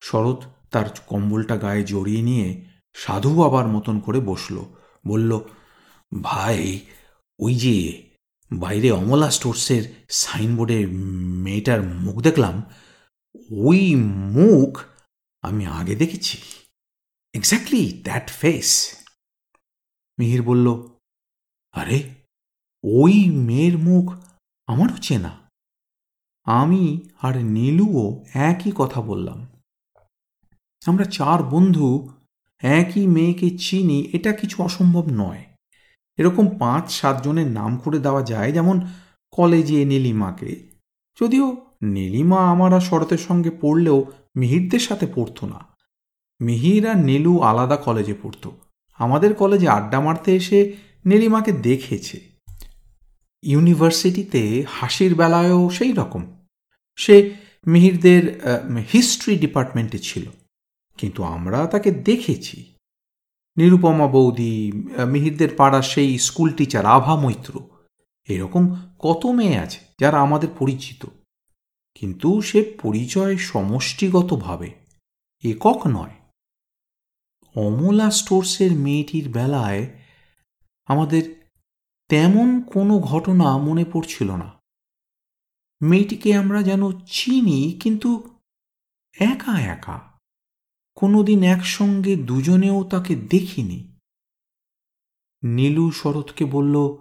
শরৎ 0.00 0.42
তার 0.70 0.84
কম্বলটা 1.06 1.56
গায়ে 1.56 1.82
জড়িয়ে 1.82 2.22
নিয়ে 2.22 2.64
সাধু 2.94 3.34
বাবার 3.34 3.66
মতন 3.66 4.00
করে 4.00 4.20
বসল, 4.20 4.64
বলল, 5.06 5.40
ভাই, 6.22 6.80
ওই 7.38 7.54
যে 7.54 8.02
বাইরে 8.52 8.90
অমলা 8.90 9.30
স্টোর্সের 9.30 9.82
সাইনবোর্ডে 10.10 10.86
মেয়েটার 11.44 11.82
মুখ 11.82 12.20
দেখলাম, 12.20 12.62
ওই 13.50 13.94
মুখ 13.94 14.80
আমি 15.42 15.66
আগে 15.66 15.94
দেখেছি। 15.94 16.38
এক্স্যাক্টলি 17.34 18.00
দ্যাট 18.04 18.30
ফেস 18.30 18.96
মিহির 20.18 20.42
বলল, 20.42 20.88
আরে, 21.72 22.14
ওই 22.84 23.30
মেয়ের 23.30 23.78
মুখ 23.78 24.14
আমারও 24.66 24.96
চেনা। 24.96 25.50
আমি 26.44 27.08
আর 27.22 27.44
নীলুও 27.44 28.24
একই 28.34 28.72
কথা 28.74 29.00
বললাম। 29.00 29.46
আমরা 30.86 31.04
চার 31.04 31.42
বন্ধু 31.42 32.08
একই 32.58 33.06
মেয়েকে 33.06 33.58
চিনি, 33.58 34.10
এটা 34.12 34.32
কিছু 34.32 34.62
অসম্ভব 34.62 35.04
নয়। 35.10 35.44
এরকম 36.16 36.58
পাঁচ 36.58 36.92
সাতজনের 36.92 37.46
নাম 37.46 37.78
করে 37.78 37.98
দেওয়া 37.98 38.22
যায় 38.22 38.52
যেমন 38.52 38.86
কলেজে 39.30 39.84
নীলিমাকে। 39.84 40.70
যদিও 41.20 41.66
নীলিমা 41.82 42.50
আমার 42.50 42.72
আর 42.72 42.80
শরতের 42.80 43.18
সঙ্গে 43.18 43.50
পড়লেও 43.50 44.04
মিহিরদের 44.36 44.80
সাথে 44.80 45.06
পড়তো 45.14 45.46
না। 45.46 45.71
মিহির 46.40 46.88
আর 46.88 46.96
নীলু 46.96 47.40
আলাদা 47.40 47.76
কলেজে 47.76 48.14
পড়তো। 48.22 48.56
আমাদের 48.98 49.34
কলেজে 49.34 49.68
আড্ডা 49.68 50.00
মারতে 50.00 50.36
এসে 50.36 50.72
নীলিমাকে 51.06 51.52
দেখেছে। 51.52 52.20
ইউনিভার্সিটিতে 53.42 54.64
হাসির 54.70 55.14
বেলায়ও 55.14 55.70
সেই 55.70 55.92
রকম। 55.92 56.46
সে 56.96 57.30
মিহিরদের 57.66 58.40
হিস্ট্রি 58.92 59.38
ডিপার্টমেন্টে 59.38 59.98
ছিল। 59.98 60.22
কিন্তু 60.98 61.22
আমরা 61.22 61.66
তাকে 61.66 61.90
দেখেছি। 61.90 62.74
নিরুপমা 63.56 64.06
বৌদি 64.06 64.72
মিহিরদের 65.08 65.48
পাড়ার 65.56 65.82
সেই 65.82 66.18
স্কুল 66.18 66.50
টিচার 66.50 66.86
আভা 66.86 67.16
মৈত্র। 67.16 67.60
এরকম 68.28 68.76
কত 68.98 69.26
মেয়ে 69.26 69.58
আছে 69.58 69.78
যারা 70.00 70.20
আমাদের 70.20 70.48
পরিচিত। 70.58 71.06
কিন্তু 71.94 72.40
সে 72.40 72.78
পরিচয় 72.82 73.36
সমষ্টিগতভাবে 73.36 74.70
একক 75.44 75.86
নয়। 75.86 76.10
অমলা 77.56 78.10
স্টোর্সের 78.10 78.72
মেয়েটির 78.72 79.28
বেলায় 79.28 80.00
আমাদের 80.86 81.50
তেমন 82.08 82.62
কোনো 82.62 82.98
ঘটনা 82.98 83.58
মনে 83.58 83.84
পড়ছিল 83.84 84.30
না। 84.36 84.62
মেয়েটিকে 85.82 86.34
আমরা 86.34 86.62
যেন 86.62 86.98
চিনি 87.00 87.78
কিন্তু 87.80 88.38
একা 89.18 89.60
একা, 89.60 90.18
কোনোদিন 90.94 91.42
একসঙ্গে 91.42 92.16
দুজনেও 92.16 92.84
তাকে 92.84 93.14
দেখিনি। 93.14 93.98
নীলু 95.44 95.90
শরৎকে 95.90 96.44
বলল, 96.44 96.96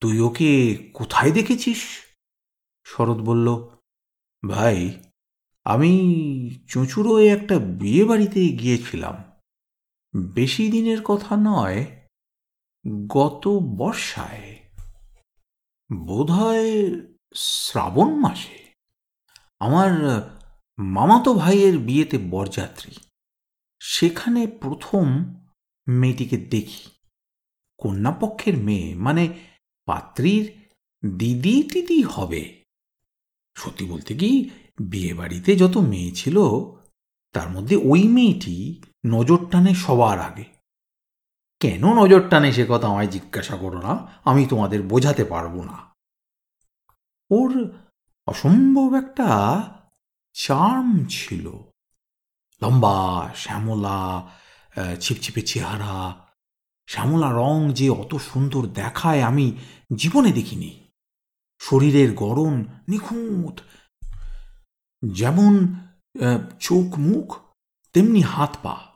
তুই 0.00 0.20
ওকে 0.20 0.76
কোথায় 0.94 1.32
দেখেছিস? 1.32 1.82
শরৎ 2.84 3.16
বলল, 3.16 3.68
ভাই, 4.48 5.02
আমি 5.64 5.92
চুঁচুড়োয় 6.68 7.26
একটা 7.26 7.58
বিয়ে 7.58 8.04
বাড়িতে 8.04 8.48
গিয়েছিলাম। 8.48 9.31
বেশি 10.14 10.70
দিনের 10.70 11.02
কথা 11.02 11.36
নয়, 11.40 11.86
গত 13.08 13.48
বর্ষায়, 13.48 14.58
বোধহয় 15.92 16.90
শ্রাবণ 17.34 18.14
মাসে, 18.14 18.74
আমার 19.60 19.90
মামাতো 20.78 21.34
ভাইয়ের 21.34 21.78
বিয়েতে 21.78 22.18
বরযাত্রী। 22.18 22.92
সেখানে 23.80 24.46
প্রথম 24.46 25.34
মেয়েটিকে 25.88 26.36
দেখি। 26.36 26.90
কন্যাপক্ষের 27.78 28.56
মেয়ে 28.56 28.94
মানে 28.94 29.38
পাত্রীর 29.86 30.68
দিদি 31.18 31.62
টিদি 31.62 32.02
হবে। 32.02 32.62
সত্যি 33.56 33.84
বলতে 33.84 34.14
কি 34.14 34.50
বিয়ে 34.80 35.14
বাড়িতে 35.14 35.56
যত 35.56 35.76
মেয়ে 35.76 36.12
ছিল, 36.12 36.38
তার 37.32 37.50
মধ্যে 37.50 37.76
ওই 37.76 38.02
মেয়েটি 38.08 38.82
নজর 39.06 39.46
টানে 39.50 39.74
সবার 39.74 40.20
আগে। 40.20 40.44
কেন 41.60 41.94
নজর 41.94 42.28
টানে 42.28 42.52
সে 42.52 42.66
কথা 42.68 42.88
আমায় 42.88 43.06
জিজ্ঞাসা 43.06 43.56
করো 43.56 43.82
না? 43.82 44.06
আমি 44.24 44.46
তোমাদের 44.46 44.82
বোঝাতে 44.82 45.24
পারব 45.24 45.62
না। 45.62 45.94
ওর 47.30 47.72
অসম্ভব 48.26 48.94
একটা 48.94 49.62
চার্ম 50.32 51.04
ছিল। 51.08 51.52
লম্বা, 52.62 53.30
শ্যামলা 53.34 54.28
ছিপছিপে 55.00 55.42
চেহারা। 55.42 56.14
শ্যামলা 56.86 57.32
রং 57.32 57.72
যে 57.72 57.90
অত 57.90 58.14
সুন্দর 58.14 58.66
দেখায় 58.66 59.22
আমি 59.22 59.56
জীবনে 59.96 60.32
দেখিনি। 60.32 60.84
শরীরের 61.58 62.14
গড়ন 62.14 62.64
নিখুঁত। 62.88 63.60
যেমন 65.12 65.74
চোখ 66.60 66.98
মুখ 66.98 67.36
তেমনি 67.92 68.20
হাত 68.20 68.56
পা 68.62 68.91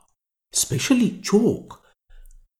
স্পেশালি 0.51 1.21
চোখ। 1.23 1.77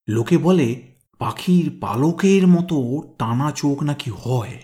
লোকে 0.10 0.38
বলে, 0.38 0.96
পাখির 1.18 1.78
পালকের 1.82 2.48
মতো 2.48 2.78
টানা 3.18 3.52
চোখ 3.52 3.84
নাকি 3.84 4.12
হয়? 4.12 4.62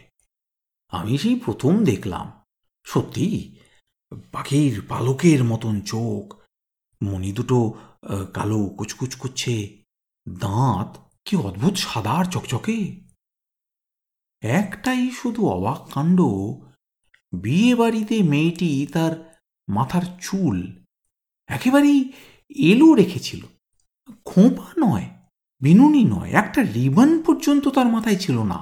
আমি 0.89 1.17
সেই 1.17 1.35
প্রথম 1.35 1.83
দেখলাম। 1.83 2.31
সত্যি? 2.85 3.55
পাখির 4.31 4.81
পালকের 4.89 5.43
মতন 5.43 5.81
চোখ। 5.81 6.35
মনি 7.01 7.31
দুটো 7.31 7.73
কালো 8.33 8.65
কুচকুচ 8.77 9.15
করছে। 9.15 9.83
দাঁত 10.29 10.97
কি 11.25 11.35
অদ্ভুত 11.37 11.73
সাদার 11.73 12.25
চকচকে? 12.25 13.03
একটাই 14.41 15.09
শুধু 15.11 15.47
অবাক 15.47 15.93
কাণ্ড 15.93 16.21
বিয়ে 17.33 17.75
বাড়িতে 17.75 18.23
মেয়েটি 18.23 18.87
তার 18.93 19.41
মাথার 19.67 20.01
চুল 20.21 20.83
একেবারেই 21.47 22.11
এলো 22.49 22.93
রেখেছিল। 22.93 23.41
খোঁপা 24.25 24.69
নয়, 24.77 25.07
বিনুনি 25.61 26.03
নয়, 26.03 26.31
একটা 26.31 26.61
রিবন 26.63 27.09
পর্যন্ত 27.21 27.67
তার 27.67 27.87
মাথায় 27.87 28.15
ছিল 28.15 28.37
না। 28.43 28.59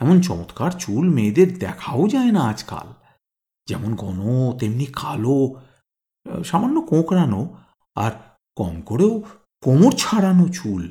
এমন 0.00 0.20
চমৎকার 0.20 0.70
চুল 0.70 1.04
মেয়েদের 1.10 1.58
দেখাও 1.58 2.08
যায় 2.08 2.32
না 2.32 2.42
আজকাল। 2.48 2.88
যেমন 3.68 3.90
ঘন, 3.94 4.20
তেমনি 4.58 4.86
কালো 4.92 5.36
সামান্য 6.44 6.80
কোঁকড়ানো 6.80 7.40
আর 7.96 8.12
কম 8.56 8.74
করেও 8.80 9.22
কোমর 9.62 9.92
ছাড়ানো 9.92 10.48
চুল। 10.48 10.84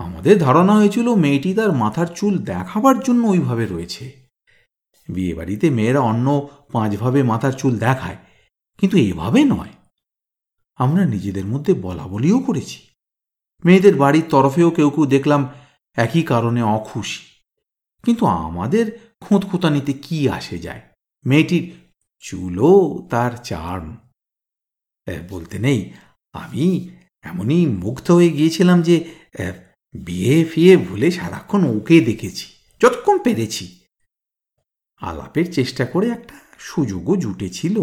আমাদের 0.00 0.38
ধারণা 0.38 0.74
হয়েছিল 0.76 1.06
মেয়েটি 1.14 1.54
তার 1.54 1.72
মাথার 1.72 2.06
চুল 2.06 2.38
দেখাবার 2.38 3.00
জন্য 3.00 3.22
ওইভাবে 3.26 3.66
রয়েছে। 3.66 4.04
বিয়ে 5.08 5.34
বাড়িতে 5.34 5.70
মেয়েরা 5.70 6.00
অন্য 6.00 6.26
পাঁচভাবে 6.72 7.22
মাথার 7.22 7.52
চুল 7.52 7.78
দেখায়, 7.78 8.16
কিন্তু 8.78 8.96
এভাবে 8.98 9.44
নয়। 9.44 9.72
আমরা 10.78 11.02
নিজেদের 11.04 11.44
মধ্যে 11.44 11.72
বলা 11.74 12.04
বলিও 12.06 12.38
করেছি। 12.38 12.78
মেয়েদের 13.64 13.94
বাড়ির 13.96 14.26
তরফেও 14.30 14.70
কেউ 14.70 14.88
কেউ 14.90 15.06
দেখলাম 15.06 15.42
একই 15.96 16.22
কারণে 16.22 16.60
অখুশি। 16.62 17.22
কিন্তু 18.04 18.26
আমাদের 18.26 18.84
খোঁতখোঁতানিতে 19.20 19.92
কি 19.92 20.18
আসে 20.28 20.58
যায়? 20.58 20.82
মেয়েটির 21.24 21.64
চুলও 22.22 22.72
তার 23.10 23.32
চার্ম। 23.44 23.96
বলতে 25.30 25.58
নেই। 25.58 25.80
আমি 26.32 26.88
এমনই 27.22 27.66
মুগ্ধ 27.66 28.06
হয়ে 28.10 28.30
গিয়েছিলাম 28.30 28.78
যে 28.82 28.96
বিয়ে 29.94 30.36
ফিয়ে 30.44 30.72
ভুলে 30.76 31.08
সারাক্ষণ 31.10 31.62
ওকে 31.76 31.96
দেখেছি, 32.00 32.46
যতক্ষণ 32.80 33.16
পেরেছি। 33.18 33.64
আলাপের 35.02 35.46
চেষ্টা 35.52 35.84
করে 35.86 36.06
একটা 36.08 36.36
সুযোগও 36.58 37.14
জুটেছিল 37.16 37.76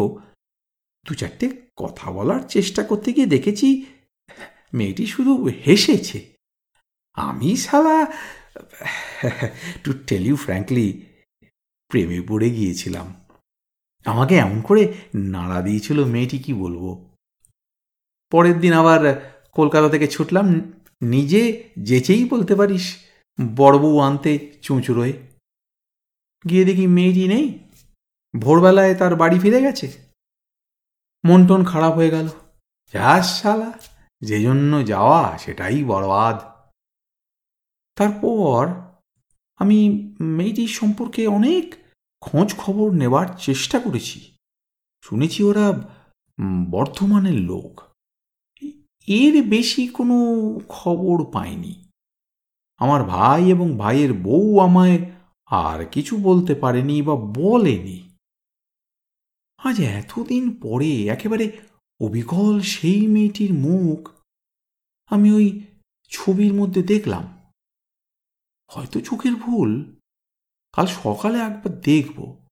দু 1.06 1.12
চারটে 1.16 1.46
কথা 1.76 2.08
বলার 2.12 2.42
চেষ্টা 2.48 2.82
করতে 2.84 3.10
গিয়ে 3.14 3.34
দেখেছি, 3.36 3.68
মেয়েটি 4.74 5.04
শুধু 5.06 5.34
হেসেছে। 5.66 6.20
আমি 7.18 7.50
সালা 7.56 7.98
টু 9.84 9.92
টেল 10.08 10.24
ইউ 10.28 10.36
ফ্র্যাঙ্কলি 10.36 10.88
প্রেমে 11.92 12.20
পড়ে 12.22 12.48
গিয়েছিলাম। 12.50 13.08
আমাকে 14.06 14.34
এমন 14.36 14.60
করে 14.62 14.84
নাড়া 15.34 15.60
দিয়েছিল 15.62 15.98
মেয়েটি, 16.06 16.38
কি 16.40 16.52
বলব? 16.54 16.84
পরের 18.32 18.58
দিন 18.60 18.74
আবার 18.74 19.02
কলকাতা 19.54 19.88
থেকে 19.90 20.08
ছুটলাম, 20.08 20.48
নিজে 21.14 21.42
যেচেই 21.78 22.24
বলতে 22.26 22.54
পারিস 22.56 22.86
বড়বউ 23.56 24.00
আনতে 24.00 24.32
চুঁচুড়োয়। 24.62 25.14
গিয়ে 26.50 26.64
দেখি 26.66 26.86
মেয়েটি 26.88 27.24
নেই, 27.28 27.46
ভোরবেলায় 28.34 28.94
তার 28.96 29.14
বাড়ি 29.16 29.38
ফিরে 29.40 29.60
গেছে। 29.62 29.88
মন 31.26 31.48
টন 31.48 31.64
খারাপ 31.64 31.96
হয়ে 31.96 32.10
গেল। 32.10 32.28
যাস 32.94 33.42
শালা 33.42 33.72
যে 34.22 34.42
জন্য 34.42 34.86
যাওয়া 34.86 35.38
সেটাই 35.38 35.84
বরবাদ 35.84 36.40
তারপর 37.96 38.68
আমি 39.56 40.14
মেয়েটির 40.20 40.68
সম্পর্কে 40.68 41.28
অনেক 41.28 41.76
খোঁজ 42.22 42.56
খবর 42.58 42.92
নেবার 42.92 43.28
চেষ্টা 43.38 43.80
করেছি। 43.80 44.36
শুনেছি 45.02 45.44
ওরা 45.44 45.74
বর্ধমানের 46.72 47.34
লোক। 47.34 47.82
এর 49.08 49.50
বেশি 49.50 49.88
কোনো 49.88 50.16
খবর 50.68 51.32
পাইনি। 51.32 51.90
আমার 52.78 53.04
ভাই 53.04 53.50
এবং 53.50 53.78
ভাইয়ের 53.78 54.14
বউ 54.14 54.60
আমায় 54.60 55.12
আর 55.46 55.86
কিছু 55.86 56.18
বলতে 56.18 56.56
পারেনি 56.56 57.02
বা 57.02 57.16
বলেনি। 57.16 58.05
আজ 59.66 59.82
এতদিন 59.82 60.60
পরে 60.62 61.08
একেবারে 61.08 61.62
অবিকল 62.00 62.62
সেই 62.62 63.08
মেয়েটির 63.08 63.54
মুখ 63.54 64.12
আমি 65.06 65.32
ওই 65.32 65.66
ছবির 66.10 66.54
মধ্যে 66.54 66.84
দেখলাম। 66.84 67.52
হয়তো 68.68 69.02
চোখের 69.02 69.36
ভুল। 69.36 69.96
কাল 70.74 70.86
সকালে 70.86 71.40
একবার 71.40 71.82
দেখব। 71.82 72.48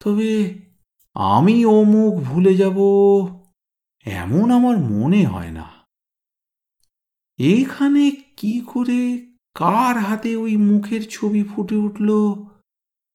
তবে 0.00 0.58
আমি 1.14 1.64
ও 1.64 1.84
মুখ 1.84 2.14
ভুলে 2.24 2.54
যাব 2.54 2.76
এমন 4.04 4.50
আমার 4.50 4.78
মনে 4.78 5.26
হয় 5.26 5.50
না। 5.50 5.86
এখানে 7.38 8.10
কি 8.10 8.60
করে 8.60 9.32
কার 9.54 9.98
হাতে 9.98 10.36
ওই 10.36 10.56
মুখের 10.56 11.08
ছবি 11.08 11.44
ফুটে 11.44 11.74
উঠল 11.74 12.32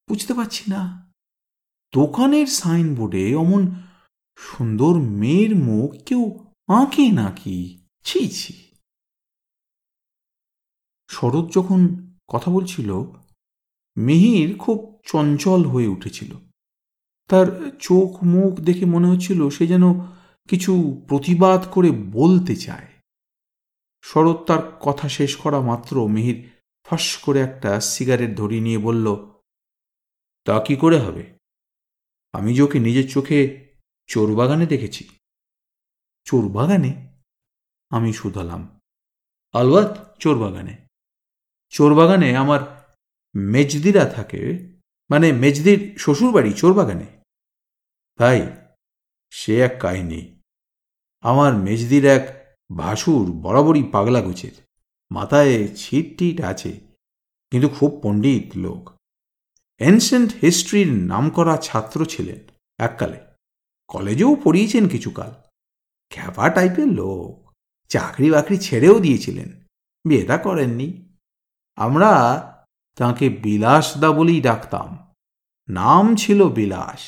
বুঝতে 0.10 0.34
পারছি 0.34 0.64
না। 0.72 1.01
দোকানের 1.94 2.48
সাইনবোর্ডে 2.48 3.36
অমন 3.36 3.72
সুন্দর 4.38 4.94
মেয়ের 4.94 5.56
মুখ 5.56 6.04
কেউ 6.04 6.46
আঁকে 6.68 7.12
নাকি? 7.12 7.58
ছি 8.04 8.30
ছি। 8.30 8.54
শরৎ 11.10 11.46
যখন 11.54 11.80
কথা 12.28 12.52
বলছিল, 12.52 12.90
মিহির 13.98 14.58
খুব 14.58 15.02
চঞ্চল 15.06 15.66
হয়ে 15.66 15.88
উঠেছিল। 15.88 16.36
তার 17.30 17.72
চোখ 17.80 18.24
মুখ 18.24 18.60
দেখে 18.60 18.86
মনে 18.86 19.08
হচ্ছিল 19.08 19.50
সে 19.50 19.68
যেন 19.68 19.84
কিছু 20.48 21.06
প্রতিবাদ 21.08 21.62
করে 21.72 21.92
বলতে 21.92 22.56
চায়। 22.56 22.88
শরৎ 24.02 24.46
তার 24.46 24.64
কথা 24.80 25.10
শেষ 25.10 25.36
করা 25.36 25.60
মাত্র 25.62 26.08
মিহির 26.08 26.50
ফাঁস 26.84 27.18
করে 27.18 27.40
একটা 27.40 27.82
সিগারেট 27.82 28.38
ধরিয়ে 28.38 28.62
নিয়ে 28.62 28.78
বলল, 28.78 29.06
তা 30.46 30.60
কি 30.60 30.76
করে 30.76 31.00
হবে? 31.00 31.41
আমি 32.34 32.56
যে 32.56 32.62
ওকে 32.62 32.80
নিজের 32.80 33.08
চোখে 33.10 33.40
চোরবাগানে 34.08 34.66
দেখেছি। 34.66 35.04
চোরবাগানে 36.24 36.92
আমি 37.90 38.14
শুধালাম। 38.14 38.80
আলওয়াত 39.54 40.16
চোরবাগানে 40.20 40.74
চোরবাগানে 41.70 42.30
আমার 42.38 42.62
মেজদিরা 43.36 44.06
থাকে। 44.06 44.42
মানে 45.10 45.28
মেজদির 45.32 45.96
শ্বশুরবাড়ি 45.98 46.54
চোরবাগানে 46.54 47.08
ভাই, 48.20 48.40
সে 49.30 49.60
এক 49.60 49.74
কাহিনী। 49.80 50.22
আমার 51.24 51.54
মেজদির 51.54 52.06
এক 52.06 52.26
ভাসুর 52.78 53.26
বরাবরই 53.32 53.84
পাগলা 53.84 54.22
গোছের। 54.22 54.56
মাথায় 55.12 55.68
ছিট 55.76 56.06
টিট 56.18 56.42
আছে, 56.42 56.72
কিন্তু 57.52 57.70
খুব 57.70 58.00
পণ্ডিত 58.04 58.58
লোক। 58.58 58.84
এনসেন্ট 59.82 60.34
হিস্ট্রির 60.42 60.94
নামকরা 60.94 61.58
ছাত্র 61.58 62.06
ছিলেন 62.06 62.54
এককালে। 62.78 63.20
কলেজেও 63.88 64.36
পড়িয়েছেন 64.36 64.88
কিছুকাল। 64.88 65.32
খ্যাপা 66.10 66.50
টাইপের 66.50 66.88
লোক। 66.88 67.52
চাকরি 67.90 68.32
বাকরি 68.32 68.58
ছেড়েও 68.58 69.00
দিয়েছিলেন। 69.00 69.64
বিয়েটা 70.08 70.38
করেননি। 70.38 71.18
আমরা 71.76 72.12
তাকে 72.96 73.30
বিলাসদা 73.30 74.12
বলেই 74.12 74.42
ডাকতাম। 74.42 75.14
নাম 75.70 76.16
ছিল 76.16 76.50
বিলাস। 76.50 77.00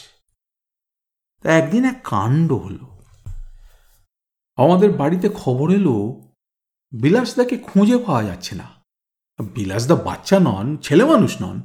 তা 1.42 1.52
একদিন 1.52 1.86
এক 1.86 2.02
কাণ্ড 2.04 2.52
হল। 2.52 2.78
আমাদের 4.56 4.92
বাড়িতে 4.92 5.30
খবর 5.30 5.72
এলো, 5.72 6.22
বিলাসদাকে 6.92 7.58
খুঁজে 7.58 7.98
পাওয়া 7.98 8.24
যাচ্ছে 8.24 8.56
না। 8.56 8.70
বিলাসদা 9.54 9.96
বাচ্চা 9.96 10.40
নন, 10.40 10.78
ছেলে 10.78 11.06
মানুষ 11.06 11.42
নন। 11.42 11.62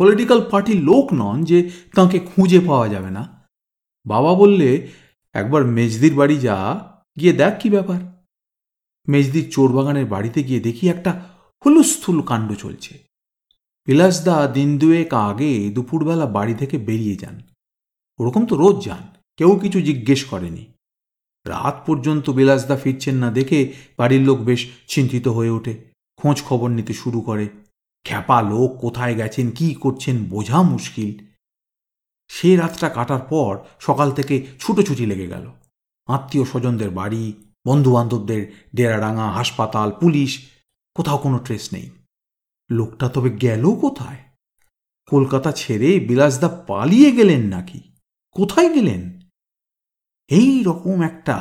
পলিটিক্যাল 0.00 0.40
পার্টির 0.50 0.76
লোক 0.82 1.12
নন 1.12 1.44
যে 1.44 1.70
তাকে 1.94 2.18
খুঁজে 2.18 2.60
পাওয়া 2.60 2.88
যাবে 2.88 3.10
না। 3.10 3.48
বাবা 4.06 4.34
বললে, 4.34 4.88
একবার 5.32 5.64
মেজদির 5.64 6.14
বাড়ি 6.14 6.38
যা, 6.38 6.56
গিয়ে 7.20 7.32
দেখ 7.32 7.54
কি 7.60 7.70
ব্যাপার। 7.70 8.00
মেজদির 9.08 9.50
চোরবাগানের 9.50 10.06
বাড়িতে 10.06 10.42
গিয়ে 10.42 10.60
দেখি 10.60 10.88
একটা 10.88 11.20
হুলুস্থুল 11.64 12.22
কাণ্ড 12.22 12.52
চলছে। 12.54 12.98
বিলাসদা 13.86 14.46
দিন 14.46 14.78
দুয়েক 14.78 15.14
আগে 15.14 15.70
দুপুরবেলা 15.70 16.26
বাড়ি 16.26 16.54
থেকে 16.54 16.78
বেরিয়ে 16.78 17.16
যান। 17.16 17.40
ওরকম 18.18 18.46
তো 18.46 18.56
রোজ 18.56 18.84
যান, 18.84 19.04
কেউ 19.36 19.56
কিছু 19.56 19.80
জিজ্ঞেস 19.80 20.24
করেনি। 20.24 20.64
রাত 21.46 21.82
পর্যন্ত 21.86 22.30
বিলাসদা 22.30 22.76
ফিরছেন 22.76 23.14
না 23.14 23.30
দেখে 23.30 23.72
বাড়ির 23.96 24.20
লোক 24.20 24.38
বেশ 24.38 24.70
চিন্তিত 24.88 25.28
হয়ে 25.28 25.50
ওঠে, 25.50 25.74
খোঁজ 26.16 26.42
খবর 26.42 26.68
নিতে 26.70 26.92
শুরু 26.92 27.20
করে। 27.20 27.48
খ্যাপা 28.04 28.42
লোক 28.42 28.80
কোথায় 28.80 29.14
গেছেন, 29.14 29.50
কি 29.50 29.74
করছেন, 29.74 30.24
বোঝা 30.24 30.62
মুশকিল। 30.62 31.24
সে 32.28 32.56
রাতটা 32.56 32.88
কাটার 32.88 33.20
পর 33.20 33.58
সকাল 33.80 34.12
থেকে 34.12 34.46
ছুটোছুটি 34.60 35.06
লেগে 35.06 35.26
গেল। 35.26 35.52
আত্মীয় 36.06 36.44
স্বজনদের 36.44 36.90
বাড়ি 36.90 37.32
বন্ধু 37.66 37.92
বান্ধবদের 37.92 38.52
ডেরাডাঙ্গা 38.74 39.30
হাসপাতাল, 39.30 39.92
পুলিশ, 40.00 40.46
কোথাও 40.94 41.18
কোনো 41.18 41.38
ট্রেস 41.38 41.72
নেই। 41.72 41.90
লোকটা 42.70 43.08
তবে 43.08 43.30
গেল 43.30 43.74
কোথায়? 43.80 44.16
কলকাতা 45.08 45.52
ছেড়ে 45.52 46.00
বিলাসদা 46.00 46.48
পালিয়ে 46.48 47.12
গেলেন 47.12 47.40
নাকি? 47.40 47.80
কোথায় 48.30 48.74
গেলেন? 48.74 49.20
এই 50.28 50.62
রকম 50.62 51.02
একটা 51.02 51.36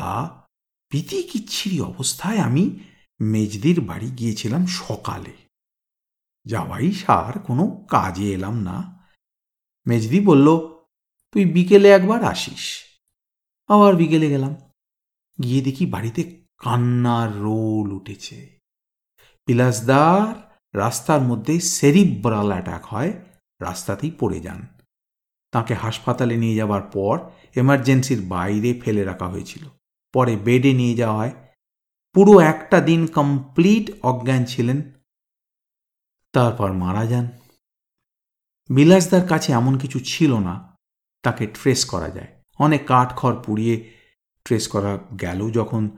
প্রীতি 0.88 1.24
কিচ্ছিরি 1.24 1.82
অবস্থায় 1.82 2.38
আমি 2.38 2.80
মেজদির 3.22 3.82
বাড়ি 3.82 4.12
গিয়েছিলাম 4.12 4.66
সকালে। 4.66 5.49
যাওয়াই 6.46 6.92
সার, 6.92 7.40
কোনো 7.40 7.86
কাজে 7.90 8.34
এলাম 8.34 8.56
না। 8.60 9.08
মেজদি 9.88 10.20
বলল, 10.20 10.58
তুই 11.32 11.46
বিকেলে 11.46 11.90
একবার 11.90 12.24
আসিস। 12.24 12.84
আবার 13.68 13.96
বিকেলে 13.96 14.30
গেলাম। 14.30 14.56
গিয়ে 15.44 15.62
দেখি 15.62 15.86
বাড়িতে 15.86 16.24
কান্নার 16.58 17.36
রোল 17.36 17.94
উঠেছে। 17.94 18.60
বিলাসদার 19.48 20.58
রাস্তার 20.78 21.22
মধ্যে 21.22 21.60
সেরিব্রাল 21.60 22.48
অ্যাটাক 22.48 22.86
হয়, 22.86 23.14
রাস্তাতেই 23.62 24.12
পড়ে 24.12 24.40
যান। 24.40 24.68
তাকে 25.52 25.74
হাসপাতালে 25.74 26.38
নিয়ে 26.38 26.56
যাওয়ার 26.56 26.82
পর 26.82 27.20
এমার্জেন্সির 27.56 28.22
বাইরে 28.22 28.74
ফেলে 28.74 29.04
রাখা 29.04 29.28
হয়েছিল। 29.28 29.64
পরে 30.14 30.36
বেডে 30.36 30.74
নিয়ে 30.74 30.96
যাওয়া 30.96 31.18
হয় 31.18 31.32
পুরো 32.14 32.40
একটা 32.40 32.82
দিন 32.82 33.08
কমপ্লিট 33.08 33.92
অজ্ঞান 34.04 34.46
ছিলেন 34.46 34.82
তারপর 36.34 36.74
মারা 36.74 37.06
যান। 37.06 37.30
বিলাসদার 38.70 39.28
কাছে 39.28 39.54
এমন 39.54 39.78
কিছু 39.78 40.00
ছিল 40.00 40.40
না, 40.40 40.78
তাকে 41.24 41.48
ট্রেস 41.48 41.86
করা 41.86 42.10
যায়। 42.10 42.28
অনেক 42.60 42.86
কাঠ 42.86 43.16
খড় 43.16 43.36
পুড়িয়ে 43.46 43.94
ট্রেস 44.46 44.68
করা 44.68 44.98
গেল 45.22 45.52
যখন, 45.52 45.90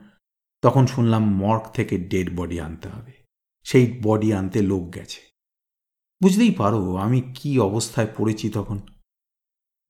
তখন 0.62 0.86
শুনলাম 0.86 1.24
মর্গ 1.24 1.62
থেকে 1.62 1.98
ডেড 1.98 2.36
বডি 2.36 2.60
আনতে 2.60 2.88
হবে। 2.88 3.12
সেই 3.62 4.00
বডি 4.02 4.32
আনতে 4.32 4.62
লোক 4.62 4.94
গেছে। 4.94 5.20
বুঝতেই 6.22 6.50
পারো 6.50 6.96
আমি 6.96 7.20
কি 7.34 7.58
অবস্থায় 7.58 8.08
পড়েছি 8.16 8.50
তখন। 8.50 8.78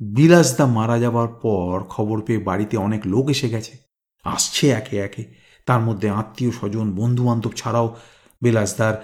বিলাসদা 0.00 0.66
মারা 0.66 0.98
যাবার 0.98 1.28
পর 1.28 1.84
খবর 1.84 2.22
পেয়ে 2.22 2.38
বাড়িতে 2.38 2.76
অনেক 2.76 3.06
লোক 3.06 3.30
এসে 3.30 3.48
গেছে। 3.48 3.78
আসছে 4.24 4.70
একে 4.70 4.98
একে। 4.98 5.34
তার 5.66 5.80
মধ্যে 5.80 6.10
আত্মীয় 6.10 6.50
স্বজন 6.50 6.92
বন্ধু 6.96 7.26
বান্ধব 7.26 7.52
ছাড়াও 7.52 7.96
বিলাসদার 8.42 8.94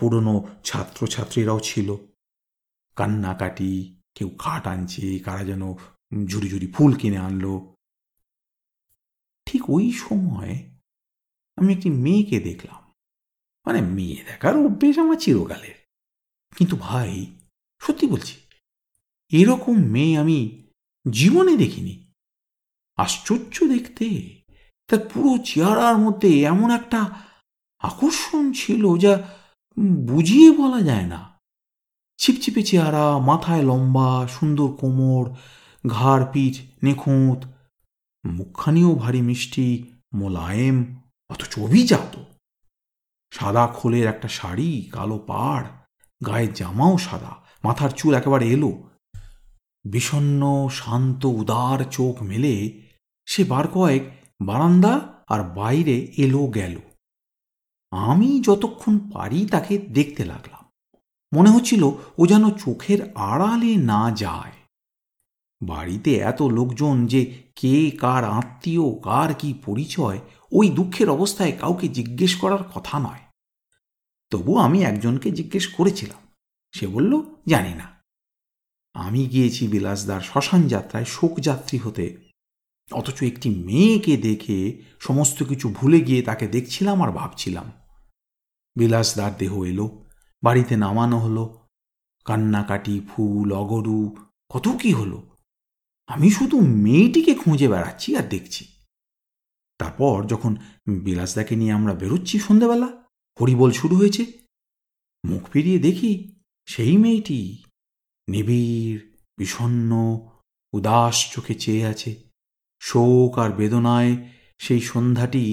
পুরনো 0.00 0.34
ছাত্রছাত্রীরাও 0.64 1.60
ছিল। 1.60 1.88
কান্নাকাটি, 2.96 3.72
কেউ 4.14 4.28
খাট 4.38 4.66
আনছে, 4.66 5.18
কারা 5.18 5.42
যেন 5.44 5.62
ঝুড়ি 6.26 6.48
ঝুড়ি 6.50 6.66
ফুল 6.66 6.92
কিনে 6.94 7.18
আনলো। 7.18 7.54
ঠিক 9.46 9.62
ওই 9.70 9.86
সময় 9.92 10.52
আমি 11.58 11.70
একটি 11.72 11.90
মেয়েকে 11.90 12.38
দেখলাম। 12.40 12.82
মানে 13.66 13.80
মেয়ে 13.80 14.18
দেখার 14.26 14.54
অভ্যেস 14.56 14.96
আমার 14.98 15.16
চিরকালের। 15.16 15.76
কিন্তু 16.56 16.76
ভাই, 16.80 17.10
সত্যি 17.82 18.06
বলছি, 18.06 18.34
এরকম 19.32 19.76
মেয়ে 19.94 20.18
আমি 20.18 20.38
জীবনে 21.10 21.54
দেখিনি। 21.56 21.94
আশ্চর্য 22.98 23.54
দেখতে, 23.68 24.06
তার 24.88 24.98
পুরো 25.10 25.32
চেহারার 25.44 25.96
মধ্যে 25.98 26.30
এমন 26.42 26.68
একটা 26.70 27.00
আকর্ষণ 27.82 28.52
ছিল 28.52 28.96
যা 28.96 29.18
বুঝিয়ে 30.04 30.52
বলা 30.52 30.80
যায় 30.82 31.06
না। 31.06 31.40
ছিপছিপে 32.18 32.62
চেহারা, 32.62 33.18
মাথায় 33.18 33.62
লম্বা, 33.62 34.26
সুন্দর 34.28 34.68
কোমর, 34.68 35.30
ঘাড়, 35.86 36.24
পিঠ 36.32 36.58
নিখুঁত, 36.82 37.44
মুখখানিও 38.26 38.94
ভারী 38.94 39.22
মিষ্টি, 39.22 39.84
মোলায়েম, 40.14 40.96
অথচ 41.28 41.58
অভিজাত। 41.58 42.18
সাদা 43.30 43.66
খোলের 43.66 44.06
একটা 44.06 44.28
শাড়ি, 44.28 44.90
কালো 44.92 45.18
পাড়, 45.26 45.66
গায়ের 46.26 46.54
জামাও 46.54 46.98
সাদা, 46.98 47.36
মাথার 47.64 47.90
চুল 47.90 48.14
একেবারে 48.14 48.48
এলো। 48.48 48.90
বিষণ্ন 49.84 50.68
শান্ত, 50.68 51.24
উদার 51.24 51.84
চোখ 51.90 52.22
মেলে 52.22 52.82
সে 53.26 53.44
বার 53.44 53.68
কয়েক 53.68 54.10
বারান্দা 54.42 55.24
আর 55.28 55.42
বাইরে 55.42 55.96
এলো 56.16 56.46
গেল 56.46 56.80
আমি 57.90 58.40
যতক্ষণ 58.40 58.98
পারি 58.98 59.46
তাকে 59.46 59.78
দেখতে 59.78 60.24
লাগলাম। 60.24 60.64
মনে 61.36 61.50
হচ্ছিল 61.50 61.90
ও 62.18 62.26
যেন 62.26 62.50
চোখের 62.50 63.12
আড়ালে 63.14 63.76
না 63.76 64.10
যায়। 64.10 64.52
বাড়িতে 65.62 66.14
এত 66.14 66.42
লোকজন 66.42 67.06
যে 67.06 67.42
কে 67.56 67.90
কার 67.90 68.24
আত্মীয়, 68.24 68.94
কার 68.94 69.34
কি 69.34 69.54
পরিচয়, 69.66 70.18
ওই 70.52 70.68
দুঃখের 70.68 71.10
অবস্থায় 71.10 71.52
কাউকে 71.60 71.88
জিজ্ঞেস 71.88 72.36
করার 72.36 72.62
কথা 72.74 72.98
নয়। 72.98 73.18
তবু 74.30 74.58
আমি 74.58 74.82
একজনকে 74.82 75.30
জিজ্ঞেস 75.30 75.68
করেছিলাম। 75.68 76.28
সে 76.72 76.86
বলল, 76.86 77.22
জানি 77.46 77.74
না। 77.74 78.04
আমি 78.94 79.26
গিয়েছি 79.26 79.68
বিলাসদার 79.68 80.20
শ্মশান 80.20 80.68
যাত্রায় 80.68 81.04
শোকযাত্রী 81.04 81.78
হতে। 81.78 82.16
অথচ 82.92 83.22
একটি 83.22 83.50
মেয়েকে 83.50 84.16
দেখে 84.16 84.82
সমস্ত 85.00 85.42
কিছু 85.42 85.68
ভুলে 85.68 86.00
গিয়ে 86.00 86.22
তাকে 86.22 86.46
দেখছিলাম 86.46 87.02
আর 87.02 87.12
ভাবছিলাম। 87.12 87.72
বিলাসদার 88.78 89.32
দেহ 89.36 89.64
এলো 89.64 89.86
বাড়িতে 90.42 90.76
নামানো 90.76 91.18
হলো, 91.18 91.44
কান্নাকাটি, 92.24 93.00
ফুল 93.08 93.52
অগরু 93.52 94.16
কত 94.48 94.68
কি 94.68 94.92
হলো? 94.92 95.36
আমি 96.06 96.30
শুধু 96.30 96.60
মেয়েটিকে 96.60 97.34
খুঁজে 97.34 97.68
বেড়াচ্ছি 97.68 98.16
আর 98.16 98.26
দেখছি। 98.28 98.62
তারপর 99.78 100.26
যখন 100.26 100.56
বিলাসদাকে 100.88 101.56
নিয়ে 101.56 101.72
আমরা 101.72 101.94
বেরোচ্ছি 101.94 102.38
সন্ধেবেলা, 102.38 102.88
হরিবল 103.40 103.70
শুরু 103.70 103.96
হয়েছে। 103.96 104.24
মুখ 105.24 105.42
ফিরিয়ে 105.48 105.78
দেখি 105.78 106.12
সেই 106.66 106.96
মেয়েটি 106.96 107.64
নিবিড় 108.28 109.00
বিষণ্ন 109.38 109.92
উদাস 110.72 111.16
চোখে 111.32 111.54
চেয়ে 111.54 111.86
আছে। 111.86 112.10
শোক 112.80 113.38
আর 113.38 113.50
বেদনায় 113.50 114.12
সেই 114.58 114.80
সন্ধ্যাটি 114.80 115.44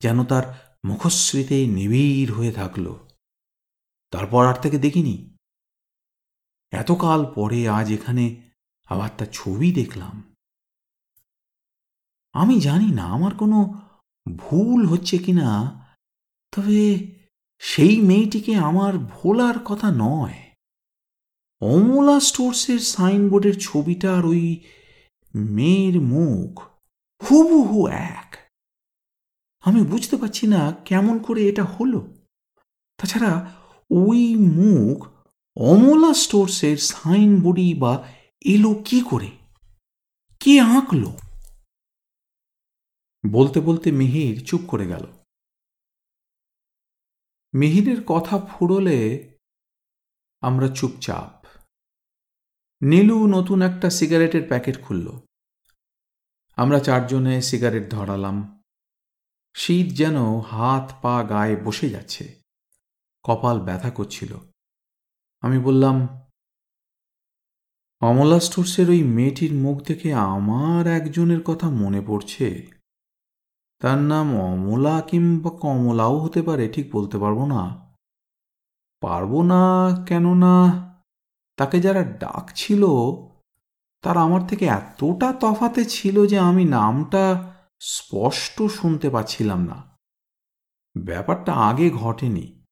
যেন 0.00 0.24
তার 0.24 0.71
মুখশ্রীতে 0.84 1.66
নিবিড় 1.66 2.32
হয়ে 2.34 2.52
থাকল। 2.52 2.94
তারপর 4.10 4.46
আর 4.46 4.54
তাকে 4.54 4.78
দেখিনি। 4.78 5.36
এতকাল 6.70 7.32
পরে 7.34 7.68
আজ 7.68 7.92
এখানে 7.92 8.50
আবার 8.86 9.10
তার 9.18 9.26
ছবি 9.32 9.72
দেখলাম। 9.72 10.34
আমি 12.32 12.60
জানি 12.60 12.90
না, 12.90 13.04
আমার 13.04 13.34
কোনো 13.34 13.80
ভুল 14.36 14.86
হচ্ছে 14.86 15.18
কিনা, 15.18 15.78
তবে 16.52 17.12
সেই 17.58 18.00
মেয়েটিকে 18.00 18.54
আমার 18.54 18.98
ভোলার 18.98 19.58
কথা 19.58 19.92
নয়। 19.96 20.50
অমলা 21.60 22.20
স্টোর্সের 22.20 22.78
সাইনবোর্ডের 22.78 23.58
ছবিটার 23.60 24.26
ওই 24.26 24.60
মেয়ের 25.34 26.00
মুখ 26.00 26.62
হুবহু 27.30 27.86
এক। 27.86 28.41
আমি 29.62 29.82
বুঝতে 29.82 30.16
পারছি 30.16 30.46
না 30.46 30.72
কেমন 30.72 31.18
করে 31.18 31.48
এটা 31.48 31.64
হলো। 31.64 32.14
তাছাড়া 32.96 33.52
ওই 33.90 34.36
মুখ 34.36 35.08
অমলা 35.56 36.14
স্টোর্সের 36.14 36.76
সাইনবোর্ডই 36.76 37.74
বা 37.74 38.08
এলো 38.44 38.82
কি 38.84 39.00
করে? 39.00 39.30
কে 40.40 40.60
আঁকলো? 40.60 41.18
বলতে 43.30 43.60
বলতে 43.60 43.92
মিহির 43.92 44.44
চুপ 44.44 44.60
করে 44.68 44.86
গেল। 44.86 45.06
মিহিরের 47.54 48.04
কথা 48.04 48.38
ফুরলে 48.38 49.28
আমরা 50.40 50.68
চুপচাপ। 50.68 51.46
নীলু 52.82 53.26
নতুন 53.26 53.62
একটা 53.62 53.90
সিগারেটের 53.90 54.48
প্যাকেট 54.48 54.82
খুলল। 54.82 55.20
আমরা 56.56 56.78
চারজনে 56.78 57.42
সিগারেট 57.42 57.90
ধরালাম। 57.90 58.61
শীত 59.54 59.96
যেন 59.96 60.40
হাত 60.40 60.92
পা 61.02 61.22
গায়ে 61.22 61.56
বসে 61.56 61.90
যাচ্ছে। 61.90 62.42
কপাল 63.22 63.60
ব্যথা 63.60 63.90
করছিল। 63.90 64.36
আমি 65.40 65.58
বললাম, 65.58 66.08
অমলা 68.00 68.40
স্টোর্সের 68.40 68.90
ওই 68.90 69.02
মেয়েটির 69.02 69.54
মুখ 69.54 69.80
থেকে 69.80 70.14
আমার 70.14 70.86
একজনের 70.86 71.42
কথা 71.42 71.70
মনে 71.70 72.02
পড়ছে। 72.06 72.66
তার 73.78 73.98
নাম 73.98 74.40
অমলা 74.40 75.00
কিংবা 75.00 75.50
কমলাও 75.50 76.18
হতে 76.18 76.42
পারে, 76.42 76.68
ঠিক 76.68 76.94
বলতে 76.94 77.18
পারব 77.18 77.46
না। 77.46 77.94
পারব 79.00 79.42
না 79.42 79.62
কেননা 80.04 80.72
তাকে 81.56 81.80
যারা 81.80 82.04
ডাকছিল, 82.04 82.84
তারা 84.02 84.22
আমার 84.22 84.46
থেকে 84.46 84.66
এতটা 84.66 85.32
তফাতে 85.32 85.84
ছিল 85.84 86.26
যে 86.26 86.38
আমি 86.38 86.64
নামটা 86.64 87.51
স্পষ্ট 87.84 88.62
শুনতে 88.62 89.10
পাচ্ছিলাম 89.10 89.64
না। 89.64 89.98
ব্যাপারটা 90.98 91.52
আগে 91.52 91.90
ঘটেনি। 91.90 92.64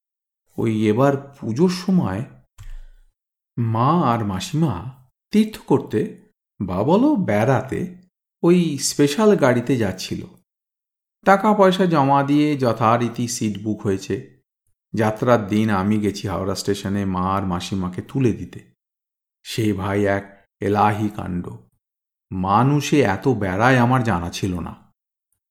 ওই 0.57 0.87
এবার 0.87 1.35
পুজোর 1.39 1.69
সময় 1.69 2.25
মা 3.57 4.13
আর 4.13 4.25
মাসিমা 4.25 5.05
তীর্থ 5.31 5.59
করতে 5.59 6.21
বা 6.61 6.83
বলো 6.83 7.15
বেড়াতে 7.15 7.95
ওই 8.43 8.77
স্পেশাল 8.77 9.35
গাড়িতে 9.35 9.77
যাচ্ছিল। 9.77 10.25
টাকা 11.25 11.53
পয়সা 11.53 11.85
জমা 11.85 12.23
দিয়ে 12.23 12.57
যথারীতি 12.57 13.27
সিট 13.27 13.63
বুক 13.63 13.81
হয়েছে। 13.81 14.41
যাত্রার 14.93 15.47
দিন 15.47 15.69
আমি 15.69 15.99
গেছি 15.99 16.27
হাওড়া 16.27 16.55
স্টেশনে 16.55 17.05
মা 17.05 17.33
আর 17.33 17.41
মাসিমাকে 17.41 18.01
তুলে 18.01 18.33
দিতে। 18.33 18.71
সে 19.43 19.73
ভাই 19.73 20.05
এক 20.05 20.47
এলাহি 20.59 21.09
কাণ্ড। 21.09 21.49
মানুষে 22.31 23.01
এত 23.01 23.27
বেড়ায় 23.27 23.77
আমার 23.77 24.03
জানা 24.03 24.29
ছিল 24.29 24.59
না। 24.59 24.80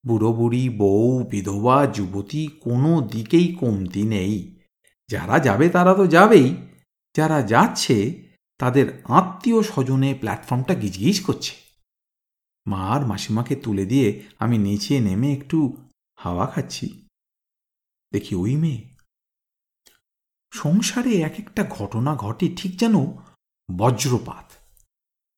বুড়ো 0.06 0.32
বুড়ি 0.32 0.68
বউ, 0.68 1.26
বিধবা, 1.30 1.86
যুবতী 1.86 2.48
কোনো 2.60 3.00
দিকেই 3.00 3.54
কমতি 3.54 4.02
নেই। 4.02 4.60
যারা 5.08 5.38
যাবে 5.38 5.68
তারা 5.68 5.94
তো 5.94 6.06
যাবেই। 6.06 6.56
যারা 7.16 7.42
যাচ্ছে, 7.42 8.26
তাদের 8.58 9.02
আত্মীয় 9.04 9.62
স্বজনে 9.62 10.14
প্ল্যাটফর্মটা 10.14 10.74
গিজগিজ 10.74 11.20
করছে। 11.20 11.52
মা 12.66 12.88
আর 12.88 13.06
মাসিমাকে 13.06 13.56
তুলে 13.56 13.86
দিয়ে 13.86 14.22
আমি 14.38 14.58
নিচে 14.58 15.00
নেমে 15.00 15.32
একটু 15.32 15.76
হাওয়া 16.16 16.46
খাচ্ছি। 16.46 17.08
দেখি 18.12 18.34
ওই 18.34 18.56
মেয়ে। 18.56 18.88
সংসারে 20.52 21.10
এক 21.10 21.34
একটা 21.38 21.64
ঘটনা 21.70 22.16
ঘটে 22.16 22.48
ঠিক 22.56 22.78
যেন 22.78 22.94
বজ্রপাত। 23.76 24.52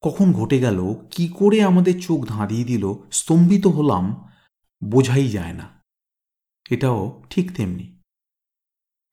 কখন 0.02 0.32
ঘটে 0.32 0.58
গেল, 0.58 0.94
কি 1.10 1.28
করে 1.28 1.62
আমাদের 1.62 2.00
চোখ 2.00 2.26
ধাঁধিয়ে 2.26 2.64
দিল, 2.64 2.94
স্তম্ভিত 3.12 3.66
হলাম। 3.66 4.31
বোঝাই 4.84 5.28
যায় 5.28 5.52
না। 5.52 5.66
এটাও 6.70 7.22
ঠিক 7.30 7.56
তেমনি। 7.56 7.86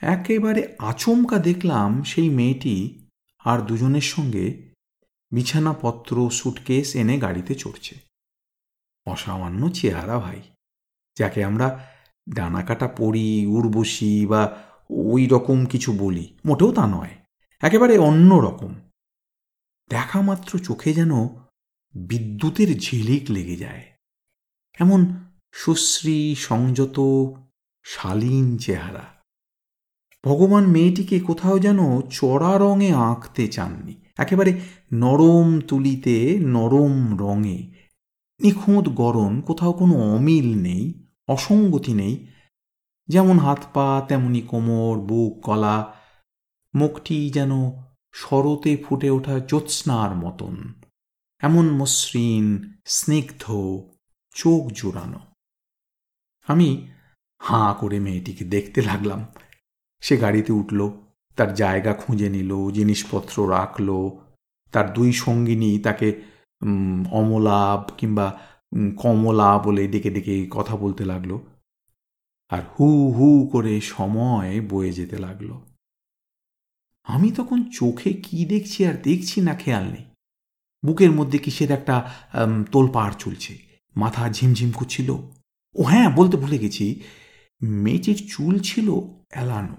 একেবারে 0.01 0.75
আচমকা 0.79 1.37
দেখলাম 1.37 2.03
সেই 2.03 2.29
মেয়েটি 2.29 3.07
আর 3.39 3.59
দুজনের 3.59 4.01
সঙ্গে 4.01 4.45
বিছানাপত্র, 5.31 6.29
সুটকেস 6.29 6.95
এনে 6.95 7.19
গাড়িতে 7.19 7.55
চড়ছে। 7.55 7.95
অসামান্য 9.05 9.69
চেহারা 9.69 10.19
ভাই, 10.19 10.41
যাকে 11.17 11.43
আমরা 11.43 11.87
ডানাকাটা 12.35 12.87
পড়ি 12.87 13.45
উর্বশী 13.45 14.25
বা 14.25 14.57
ওই 14.89 15.27
রকম 15.27 15.65
কিছু 15.65 15.93
বলি, 15.93 16.37
মোটেও 16.45 16.71
তা 16.71 16.87
নয়, 16.87 17.15
একেবারে 17.61 17.97
অন্য 17.97 18.33
রকম। 18.35 18.75
দেখা 19.89 20.21
মাত্র 20.21 20.59
চোখে 20.59 20.93
যেন 20.93 21.11
বিদ্যুতের 21.95 22.79
ঝিলিক 22.79 23.31
লেগে 23.31 23.55
যায়, 23.55 23.83
এমন 24.79 25.28
সুশ্রী, 25.51 26.35
সংযত, 26.37 26.99
শালীন 27.83 28.57
চেহারা। 28.57 29.03
ভগবান 30.25 30.67
মেয়েটিকে 30.67 31.19
কোথাও 31.19 31.59
যেন 31.59 32.01
চড়া 32.01 32.57
রঙে 32.57 32.91
আঁকতে 32.91 33.47
চাননি। 33.47 33.95
একেবারে 34.17 34.59
নরম 34.93 35.59
তুলিতে, 35.67 36.37
নরম 36.39 37.17
রঙে। 37.17 37.73
নিখুঁত 38.43 38.89
গরম 38.89 39.41
কোথাও 39.41 39.73
কোনো 39.73 39.93
অমিল 39.93 40.61
নেই, 40.61 41.07
অসঙ্গতি 41.27 41.93
নেই। 41.93 42.27
যেমন 43.07 43.39
হাত 43.39 43.59
পা, 43.73 44.05
তেমনি 44.07 44.41
কোমর, 44.41 44.97
বুক 44.97 45.45
কলা 45.45 45.93
মুখটি 46.75 47.29
যেন 47.29 47.51
শরতে 48.13 48.77
ফুটে 48.77 49.09
ওঠা 49.09 49.39
জ্যোৎস্নার 49.39 50.15
মতন। 50.15 50.73
এমন 51.39 51.71
মসৃণ, 51.71 52.73
স্নিগ্ধ, 52.85 53.43
চোখ 54.35 54.71
জোড়ানো। 54.73 55.28
আমি 56.49 56.69
হাঁ 57.41 57.73
করে 57.73 57.99
মেয়েটিকে 57.99 58.43
দেখতে 58.45 58.81
লাগলাম। 58.81 59.21
সে 60.03 60.17
গাড়িতে 60.17 60.51
উঠল, 60.53 60.79
তার 61.35 61.53
জায়গা 61.53 61.93
খুঁজে 61.93 62.29
নিল, 62.29 62.51
জিনিসপত্র 62.71 63.35
রাখল, 63.49 63.89
তার 64.71 64.93
দুই 64.93 65.09
সঙ্গিনী 65.13 65.71
তাকে 65.79 66.07
অমলাভ 67.11 67.81
কিংবা 67.97 68.27
কমলা 68.97 69.49
বলে 69.57 69.83
ডেকে 69.87 70.09
ডেকে 70.09 70.35
কথা 70.51 70.75
বলতে 70.75 71.03
লাগল। 71.05 71.31
আর 72.51 72.61
হু 72.73 72.87
হু 73.11 73.27
করে 73.51 73.73
সময় 73.81 74.51
বয়ে 74.69 74.91
যেতে 74.93 75.17
লাগল। 75.17 75.49
আমি 77.07 77.29
তখন 77.31 77.59
চোখে 77.71 78.11
কি 78.25 78.45
দেখছি 78.45 78.79
আর 78.85 78.95
দেখছি 79.03 79.37
না 79.41 79.53
খেয়াল 79.55 79.85
নেই। 79.85 80.05
বুকের 80.83 81.11
মধ্যে 81.11 81.37
কিসের 81.37 81.71
একটা 81.71 81.95
তোলপাড় 82.71 83.15
চলছে, 83.19 83.53
মাথা 83.95 84.23
ঝিমঝিম 84.29 84.71
করছিল। 84.71 85.09
ও 85.75 85.83
হ্যাঁ 85.83 86.15
বলতে 86.15 86.37
ভুলে 86.37 86.57
গেছি। 86.57 87.03
মেয়েটির 87.61 88.27
চুল 88.29 88.59
ছিল 88.59 88.89
এলানো। 89.35 89.75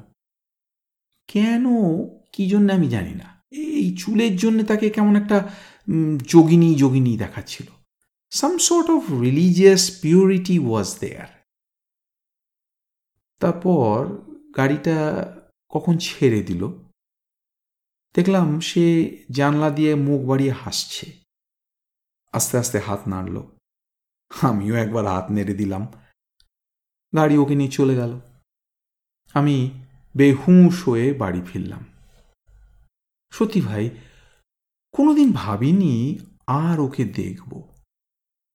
কেন, 1.29 1.64
কি 2.33 2.48
জন্য 2.48 2.72
আমি 2.72 2.88
জানি 2.88 3.14
না। 3.14 3.42
এই 3.50 3.96
চুলের 3.96 4.37
জন্য 4.37 4.62
তাকে 4.62 4.90
কেমন 4.90 5.16
একটা 5.16 5.48
যোগিনী 6.26 6.74
যোগিনী 6.74 7.18
দেখাচ্ছিল। 7.18 7.66
Some 8.31 8.59
sort 8.59 8.90
of 8.90 9.12
religious 9.12 10.00
purity 10.00 10.59
was 10.59 10.98
there 11.00 11.40
তারপর 13.40 14.16
গাড়িটা 14.57 14.96
কখন 15.68 15.98
ছেড়ে 15.98 16.42
দিল? 16.42 16.66
দেখলাম 18.14 18.61
সে 18.61 19.16
জানলা 19.31 19.70
দিয়ে 19.70 19.94
মুখ 19.94 20.20
বাড়িয়ে 20.29 20.53
হাসছে। 20.53 21.12
আস্তে 22.33 22.59
আস্তে 22.59 22.79
হাত 22.79 23.09
নাড়ল। 23.09 23.42
আমিও 24.42 24.74
একবার 24.74 25.06
হাত 25.06 25.30
নেড়ে 25.30 25.54
দিলাম। 25.54 25.86
গাড়ি 27.16 27.36
ওকে 27.36 27.54
নিয়ে 27.54 27.70
চলে 27.70 27.96
গেল। 27.96 28.20
আমি 29.32 29.70
বেহুঁশ 30.16 30.88
হয়ে 30.88 31.14
বাড়ি 31.14 31.40
ফিরলাম। 31.40 31.84
সত্যি 33.30 33.60
ভাই, 33.60 33.90
কোনোদিন 34.92 35.32
ভাবিনি 35.34 36.18
আর 36.46 36.80
ওকে 36.80 37.04
দেখব। 37.04 37.62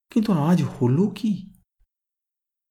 কিন্তু 0.10 0.34
আজ 0.34 0.64
হলো 0.64 1.08
কি? 1.08 1.54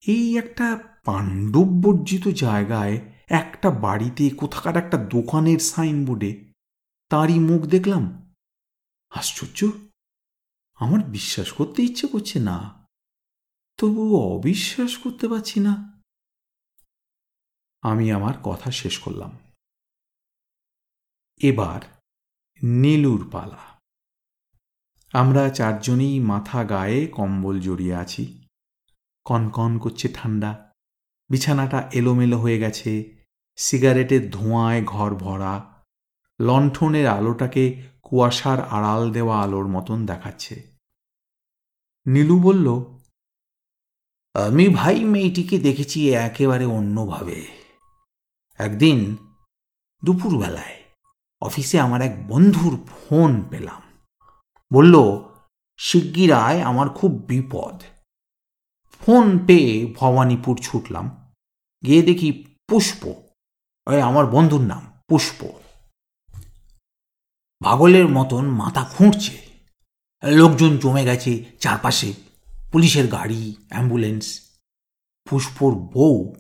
এই 0.07 0.39
একটা 0.39 0.79
পাণ্ডববর্জিত 1.05 2.29
জায়গায় 2.29 3.01
একটা 3.29 3.71
বাড়িতে 3.71 4.31
কোথাকার 4.31 4.77
একটা 4.77 4.99
দোকানের 4.99 5.59
সাইনবোর্ডে 5.59 6.45
তারই 7.09 7.39
মুখ 7.39 7.63
দেখলাম। 7.63 8.35
আশ্চর্য! 9.11 9.71
আমার 10.75 11.01
বিশ্বাস 11.05 11.53
করতে 11.53 11.83
ইচ্ছে 11.83 12.07
করছে 12.07 12.41
না। 12.41 12.84
তবু 13.77 14.17
অবিশ্বাস 14.17 14.97
করতে 14.97 15.29
পারছি 15.29 15.61
না। 15.61 16.03
আমি 17.83 18.13
আমার 18.13 18.35
কথা 18.43 18.71
শেষ 18.71 18.99
করলাম। 18.99 19.39
এবার 21.41 21.81
নীলুর 22.63 23.31
পালা। 23.33 23.81
আমরা 25.13 25.51
চারজনেই 25.51 26.21
মাথা 26.21 26.65
গায়ে 26.65 27.07
কম্বল 27.07 27.61
জড়িয়ে 27.61 27.95
আছি। 27.95 28.49
কনকন 29.25 29.79
করছে 29.79 30.09
ঠান্ডা। 30.15 30.73
বিছানাটা 31.29 31.91
এলোমেলো 31.93 32.39
হয়ে 32.39 32.59
গেছে। 32.59 33.25
সিগারেটের 33.57 34.31
ধোঁয়ায় 34.31 34.85
ঘর 34.85 35.15
ভরা। 35.15 35.85
লণ্ঠনের 36.41 37.07
আলোটাকে 37.07 37.83
কুয়াশার 38.03 38.69
আড়াল 38.69 39.13
দেওয়া 39.13 39.43
আলোর 39.43 39.69
মতন 39.69 40.07
দেখাচ্ছে। 40.07 40.77
নীলু 42.07 42.39
বলল 42.41 42.95
আমি 44.35 44.69
ভাই 44.69 45.05
মেয়েটিকে 45.05 45.59
দেখেছি 45.59 46.15
একেবারে 46.15 46.65
অন্যভাবে। 46.65 47.47
একদিন 48.59 49.17
দুপুরবেলায় 50.05 50.83
অফিসে 51.41 51.81
আমার 51.81 52.03
এক 52.03 52.29
বন্ধুর 52.29 52.87
ফোন 52.87 53.45
পেলাম। 53.51 53.83
বলল 54.73 54.95
শিগগিরায় 55.79 56.63
আমার 56.63 56.89
খুব 56.89 57.13
বিপদ। 57.13 57.83
ফোন 59.01 59.47
পেয়ে 59.47 59.95
ভবানীপুর 59.97 60.59
ছুটলাম। 60.63 61.33
গিয়ে 61.87 62.03
দেখি 62.03 62.57
পুষ্প, 62.69 63.15
ওই 63.87 64.01
আমার 64.01 64.27
বন্ধুর 64.27 64.61
নাম, 64.61 65.01
পুষ্প। 65.09 65.49
পাগলের 67.65 68.09
মতন 68.09 68.45
মাথা 68.47 68.85
খুঁড়ছে। 68.85 69.39
লোকজন 70.23 70.79
জমে 70.79 71.05
গেছে 71.05 71.45
চারপাশে। 71.61 72.24
পুলিশের 72.75 73.09
গাড়ি, 73.09 73.55
অ্যাম্বুলেন্স 73.69 74.41
পুষ্পর 75.31 75.71
বউ 75.71 76.35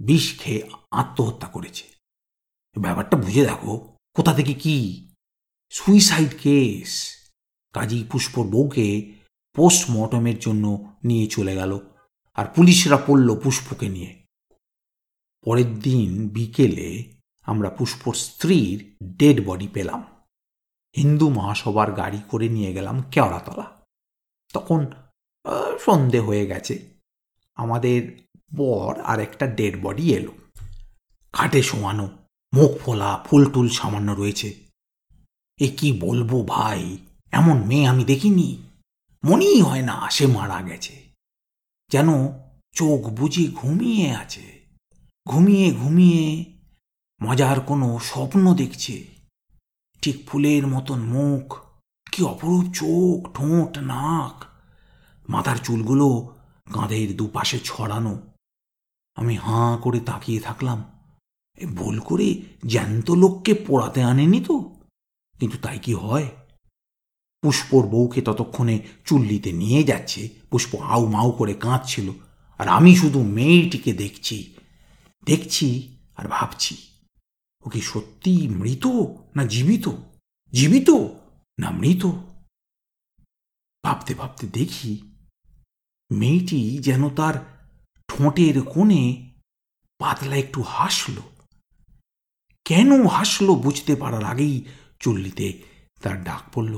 বিষ 0.00 0.38
খেয়ে 0.38 0.68
আত্মহত্যা 0.90 1.48
করেছে। 1.48 1.84
ব্যাপারটা 2.78 3.16
বুঝে 3.16 3.44
দেখো, 3.44 3.96
কোথা 4.14 4.34
থেকে 4.34 4.54
কি? 4.54 5.08
সুইসাইড 5.70 6.28
কেস 6.42 7.14
কাজী 7.72 8.04
পুষ্পর 8.10 8.44
বউকে 8.44 9.12
পোস্টমর্টমের 9.54 10.38
জন্য 10.38 10.94
নিয়ে 11.04 11.26
চলে 11.26 11.54
গেল 11.54 11.78
আর 12.34 12.46
পুলিশরা 12.46 12.96
পড়ল 12.96 13.40
পুষ্পকে 13.40 13.88
নিয়ে। 13.88 14.26
পরের 15.44 15.78
দিন 15.78 16.28
বিকেলে 16.28 17.16
আমরা 17.42 17.70
পুষ্পর 17.70 18.14
স্ত্রীর 18.14 18.96
ডেড 19.04 19.46
বডি 19.46 19.68
পেলাম। 19.68 20.04
হিন্দু 20.96 21.30
মহাসভার 21.30 21.92
গাড়ি 21.92 22.22
করে 22.28 22.48
নিয়ে 22.48 22.72
গেলাম 22.72 23.02
কেওড়াতলা। 23.02 23.86
তখন 24.52 24.86
সন্ধে 25.80 26.20
হয়ে 26.20 26.46
গেছে। 26.46 26.78
আমাদের 27.54 28.20
পর 28.56 29.00
আর 29.00 29.20
একটা 29.20 29.46
ডেড 29.46 29.82
বডি 29.82 30.14
এলো। 30.14 30.32
খাটে 31.32 31.62
শোয়ানো, 31.62 32.10
মুখ 32.54 32.78
ফোলা, 32.78 33.24
ফুল 33.26 33.50
টুল 33.52 33.68
সামান্য 33.68 34.12
রয়েছে। 34.12 34.54
এ 35.58 35.70
কি 35.76 35.92
বলব 35.92 36.48
ভাই, 36.48 36.98
এমন 37.30 37.64
মেয়ে 37.64 37.86
আমি 37.86 38.04
দেখিনি। 38.04 38.62
মনেই 39.24 39.60
হয় 39.60 39.82
না 39.82 40.10
সে 40.10 40.26
মারা 40.26 40.62
গেছে। 40.62 41.02
যেন 41.90 42.06
চোখ 42.74 43.08
বুঝি 43.08 43.52
ঘুমিয়ে 43.54 44.10
আছে। 44.10 44.60
ঘুমিয়ে 45.28 45.74
ঘুমিয়ে 45.74 46.44
মজার 47.22 47.60
কোনো 47.60 47.98
স্বপ্ন 47.98 48.54
দেখছে। 48.54 49.04
ঠিক 50.02 50.28
ফুলের 50.28 50.66
মতন 50.66 51.00
মুখ, 51.00 51.58
কি 52.12 52.24
অপরূপ 52.24 52.64
চোখ, 52.74 53.32
ঠোঁট, 53.34 53.78
নাক। 53.78 54.49
মাথার 55.30 55.56
চুলগুলো 55.56 56.36
কাঁধের 56.72 57.16
দুপাশে 57.16 57.58
ছড়ানো। 57.64 58.14
আমি 59.14 59.36
হাঁ 59.36 59.78
করে 59.78 60.00
তাকিয়ে 60.00 60.40
থাকলাম। 60.40 60.78
ভুল 61.74 62.00
করে 62.00 62.42
জ্যান্ত 62.66 63.10
লোককে 63.10 63.54
পোড়াতে 63.54 64.02
আনেনি 64.02 64.40
তো? 64.40 64.56
কিন্তু 65.38 65.58
তাই 65.58 65.78
কি 65.78 65.94
হয়? 65.94 66.28
পুষ্পর 67.42 67.82
বউকে 67.86 68.22
ততক্ষণে 68.22 68.76
চুল্লিতে 69.04 69.52
নিয়ে 69.52 69.82
যাচ্ছে। 69.82 70.28
পুষ্প 70.50 70.74
আউ 70.82 71.06
মাউ 71.06 71.32
করে 71.32 71.54
কাঁদছিল। 71.54 72.10
আর 72.58 72.68
আমি 72.68 72.96
শুধু 72.96 73.22
মেয়েটিকে 73.22 73.92
দেখছি। 73.92 74.56
দেখছি 75.24 75.96
আর 76.16 76.28
ভাবছি, 76.28 76.76
ও 77.66 77.68
কি 77.68 77.80
সত্যি 77.80 78.48
মৃত 78.48 78.86
না 79.36 79.44
জীবিত? 79.44 79.88
জীবিত 80.52 80.90
না 81.58 81.70
মৃত? 81.70 82.06
ভাবতে 83.84 84.14
ভাবতে 84.14 84.46
দেখি 84.46 85.09
মেয়েটি 86.10 86.78
যেন 86.78 87.02
তার 87.08 87.34
ঠোঁটের 88.08 88.62
কোণে 88.62 89.02
পাতলা 90.00 90.36
একটু 90.36 90.62
হাসল। 90.66 91.16
কেন 92.66 92.90
হাসল 93.06 93.48
বুঝতে 93.54 93.92
পারার 93.96 94.24
আগেই 94.24 94.64
চল্লিতে 95.00 95.46
তার 96.02 96.24
ডাক 96.24 96.42
পড়ল। 96.54 96.74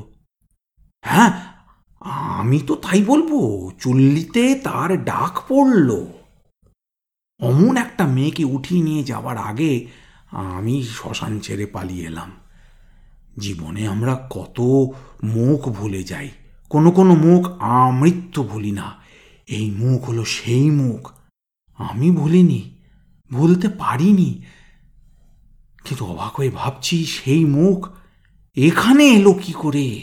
হ্যাঁ 1.04 1.30
আমি 2.40 2.58
তো 2.60 2.74
তাই 2.76 3.00
বলব, 3.04 3.30
চল্লিতে 3.80 4.54
তার 4.54 5.04
ডাক 5.04 5.34
পড়ল। 5.48 5.88
অমন 7.40 7.76
একটা 7.76 8.04
মেয়েকে 8.06 8.44
উঠিয়ে 8.44 8.82
নিয়ে 8.82 9.02
যাওয়ার 9.02 9.38
আগে 9.38 9.72
আমি 10.30 10.74
শ্মশান 10.82 11.32
ছেড়ে 11.40 11.66
পালিয়ে 11.66 12.06
এলাম। 12.06 12.30
জীবনে 13.38 13.82
আমরা 13.88 14.14
কত 14.30 14.58
মুখ 15.24 15.60
ভুলে 15.68 16.02
যাই, 16.02 16.28
কোনো 16.70 16.90
কোনো 16.90 17.14
মুখ 17.14 17.42
আমৃত্যু 17.60 18.42
ভুলি 18.44 18.72
না। 18.72 19.01
এই 19.46 19.70
মুখ 19.70 20.04
হলো 20.04 20.24
সেই 20.24 20.70
মুখ। 20.70 21.12
আমি 21.76 22.10
ভুলিনি, 22.10 22.78
ভুলতে 23.32 23.68
পারিনি। 23.68 24.42
কিন্তু 25.84 26.06
অবাক 26.06 26.36
হয়ে 26.36 26.50
ভাবছি 26.50 27.06
সেই 27.06 27.44
মুখ 27.44 27.88
এখানে 28.56 29.04
এলো 29.04 29.32
কি 29.32 29.52
করে? 29.52 30.00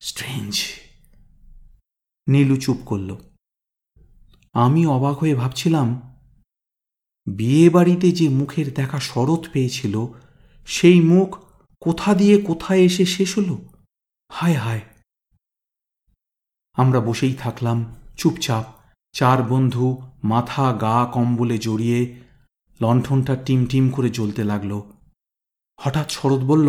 স্ট্রেঞ্জ 0.00 0.64
নীলু 2.28 2.56
চুপ 2.56 2.76
করল। 2.86 3.16
আমি 4.52 4.86
অবাক 4.86 5.18
হয়ে 5.18 5.34
ভাবছিলাম, 5.34 6.16
বিয়ে 7.26 7.70
বাড়িতে 7.70 8.12
যে 8.12 8.28
মুখের 8.28 8.74
দেখা 8.74 9.00
শরৎ 9.00 9.50
পেয়েছিল, 9.52 10.06
সেই 10.66 11.00
মুখ 11.00 11.38
কোথা 11.80 12.14
দিয়ে 12.14 12.40
কোথায় 12.40 12.80
এসে 12.80 13.04
শেষ 13.06 13.38
হলো? 13.38 13.58
হায় 14.32 14.54
হায়। 14.54 14.80
আমরা 16.74 17.00
বসেই 17.00 17.34
থাকলাম। 17.34 18.03
চুপচাপ 18.16 18.64
চার 19.14 19.42
বন্ধু 19.42 20.02
মাথা 20.24 20.72
গা 20.72 21.06
কম্বলে 21.12 21.58
জড়িয়ে 21.58 22.00
লণ্ঠনটা 22.80 23.36
টিম 23.36 23.66
টিম 23.66 23.90
করে 23.90 24.10
জ্বলতে 24.10 24.44
লাগল। 24.44 24.82
হঠাৎ 25.80 26.10
শরৎ 26.10 26.40
বলল, 26.40 26.68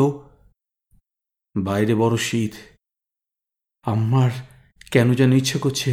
বাইরে 1.56 1.96
বড় 1.96 2.18
শীত। 2.18 2.54
আমার 3.84 4.30
কেন 4.92 5.14
যেন 5.14 5.34
ইচ্ছে 5.34 5.60
করছে 5.60 5.92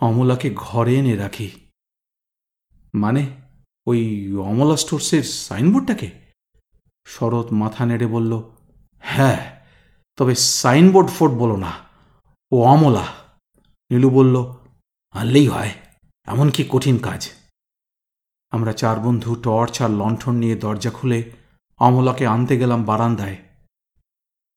অমলাকে 0.00 0.50
ঘরে 0.56 0.94
এনে 0.96 1.16
রাখি। 1.16 1.50
মানে 2.94 3.22
ওই 3.86 4.00
অমলা 4.36 4.76
স্টোর্সের 4.76 5.22
সাইনবোর্ডটাকে? 5.22 6.10
শরৎ 7.06 7.52
মাথা 7.52 7.86
নেড়ে 7.86 8.06
বলল 8.06 8.32
হ্যাঁ 8.98 9.40
তবে 10.16 10.34
সাইনবোর্ড 10.34 11.10
ফোর্ড 11.10 11.34
বলো 11.34 11.56
না, 11.56 11.72
ও 12.52 12.56
অমলা। 12.64 13.23
নীলু 13.90 14.10
বলল, 14.10 14.36
আনলেই 15.10 15.48
হয় 15.48 15.72
এমন 16.24 16.50
কি 16.50 16.64
কঠিন 16.68 16.98
কাজ। 16.98 17.30
আমরা 18.50 18.72
চার 18.72 19.00
বন্ধু 19.00 19.34
টর্চ 19.34 19.82
আর 19.82 19.90
লণ্ঠন 19.90 20.34
নিয়ে 20.34 20.56
দরজা 20.56 20.90
খুলে 20.90 21.32
অমলাকে 21.78 22.26
আনতে 22.26 22.58
গেলাম 22.58 22.84
বারান্দায়। 22.84 23.36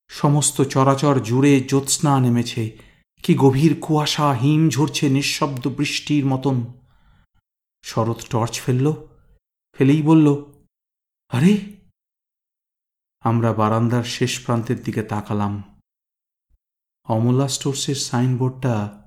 সমস্ত 0.07 0.61
চরাচর 0.61 1.19
জুড়ে 1.19 1.61
জ্যোৎস্না 1.61 2.19
নেমেছে, 2.19 2.77
কি 3.23 3.35
গভীর 3.35 3.75
কুয়াশা 3.81 4.31
হিম 4.31 4.69
ঝরছে 4.69 5.09
নিঃশব্দ 5.09 5.67
বৃষ্টির 5.67 6.25
মতন। 6.25 6.73
শরৎ 7.83 8.27
টর্চ 8.29 8.61
ফেলল, 8.61 8.93
ফেলেই 9.71 10.01
বলল, 10.01 10.43
আরে! 11.29 11.57
আমরা 13.19 13.53
বারান্দার 13.53 14.03
শেষ 14.03 14.45
প্রান্তের 14.45 14.83
দিকে 14.83 15.03
তাকালাম। 15.03 15.81
অমলা 17.03 17.47
স্টোর্সের 17.47 17.95
সাইনবোর্ডটা 17.95 19.06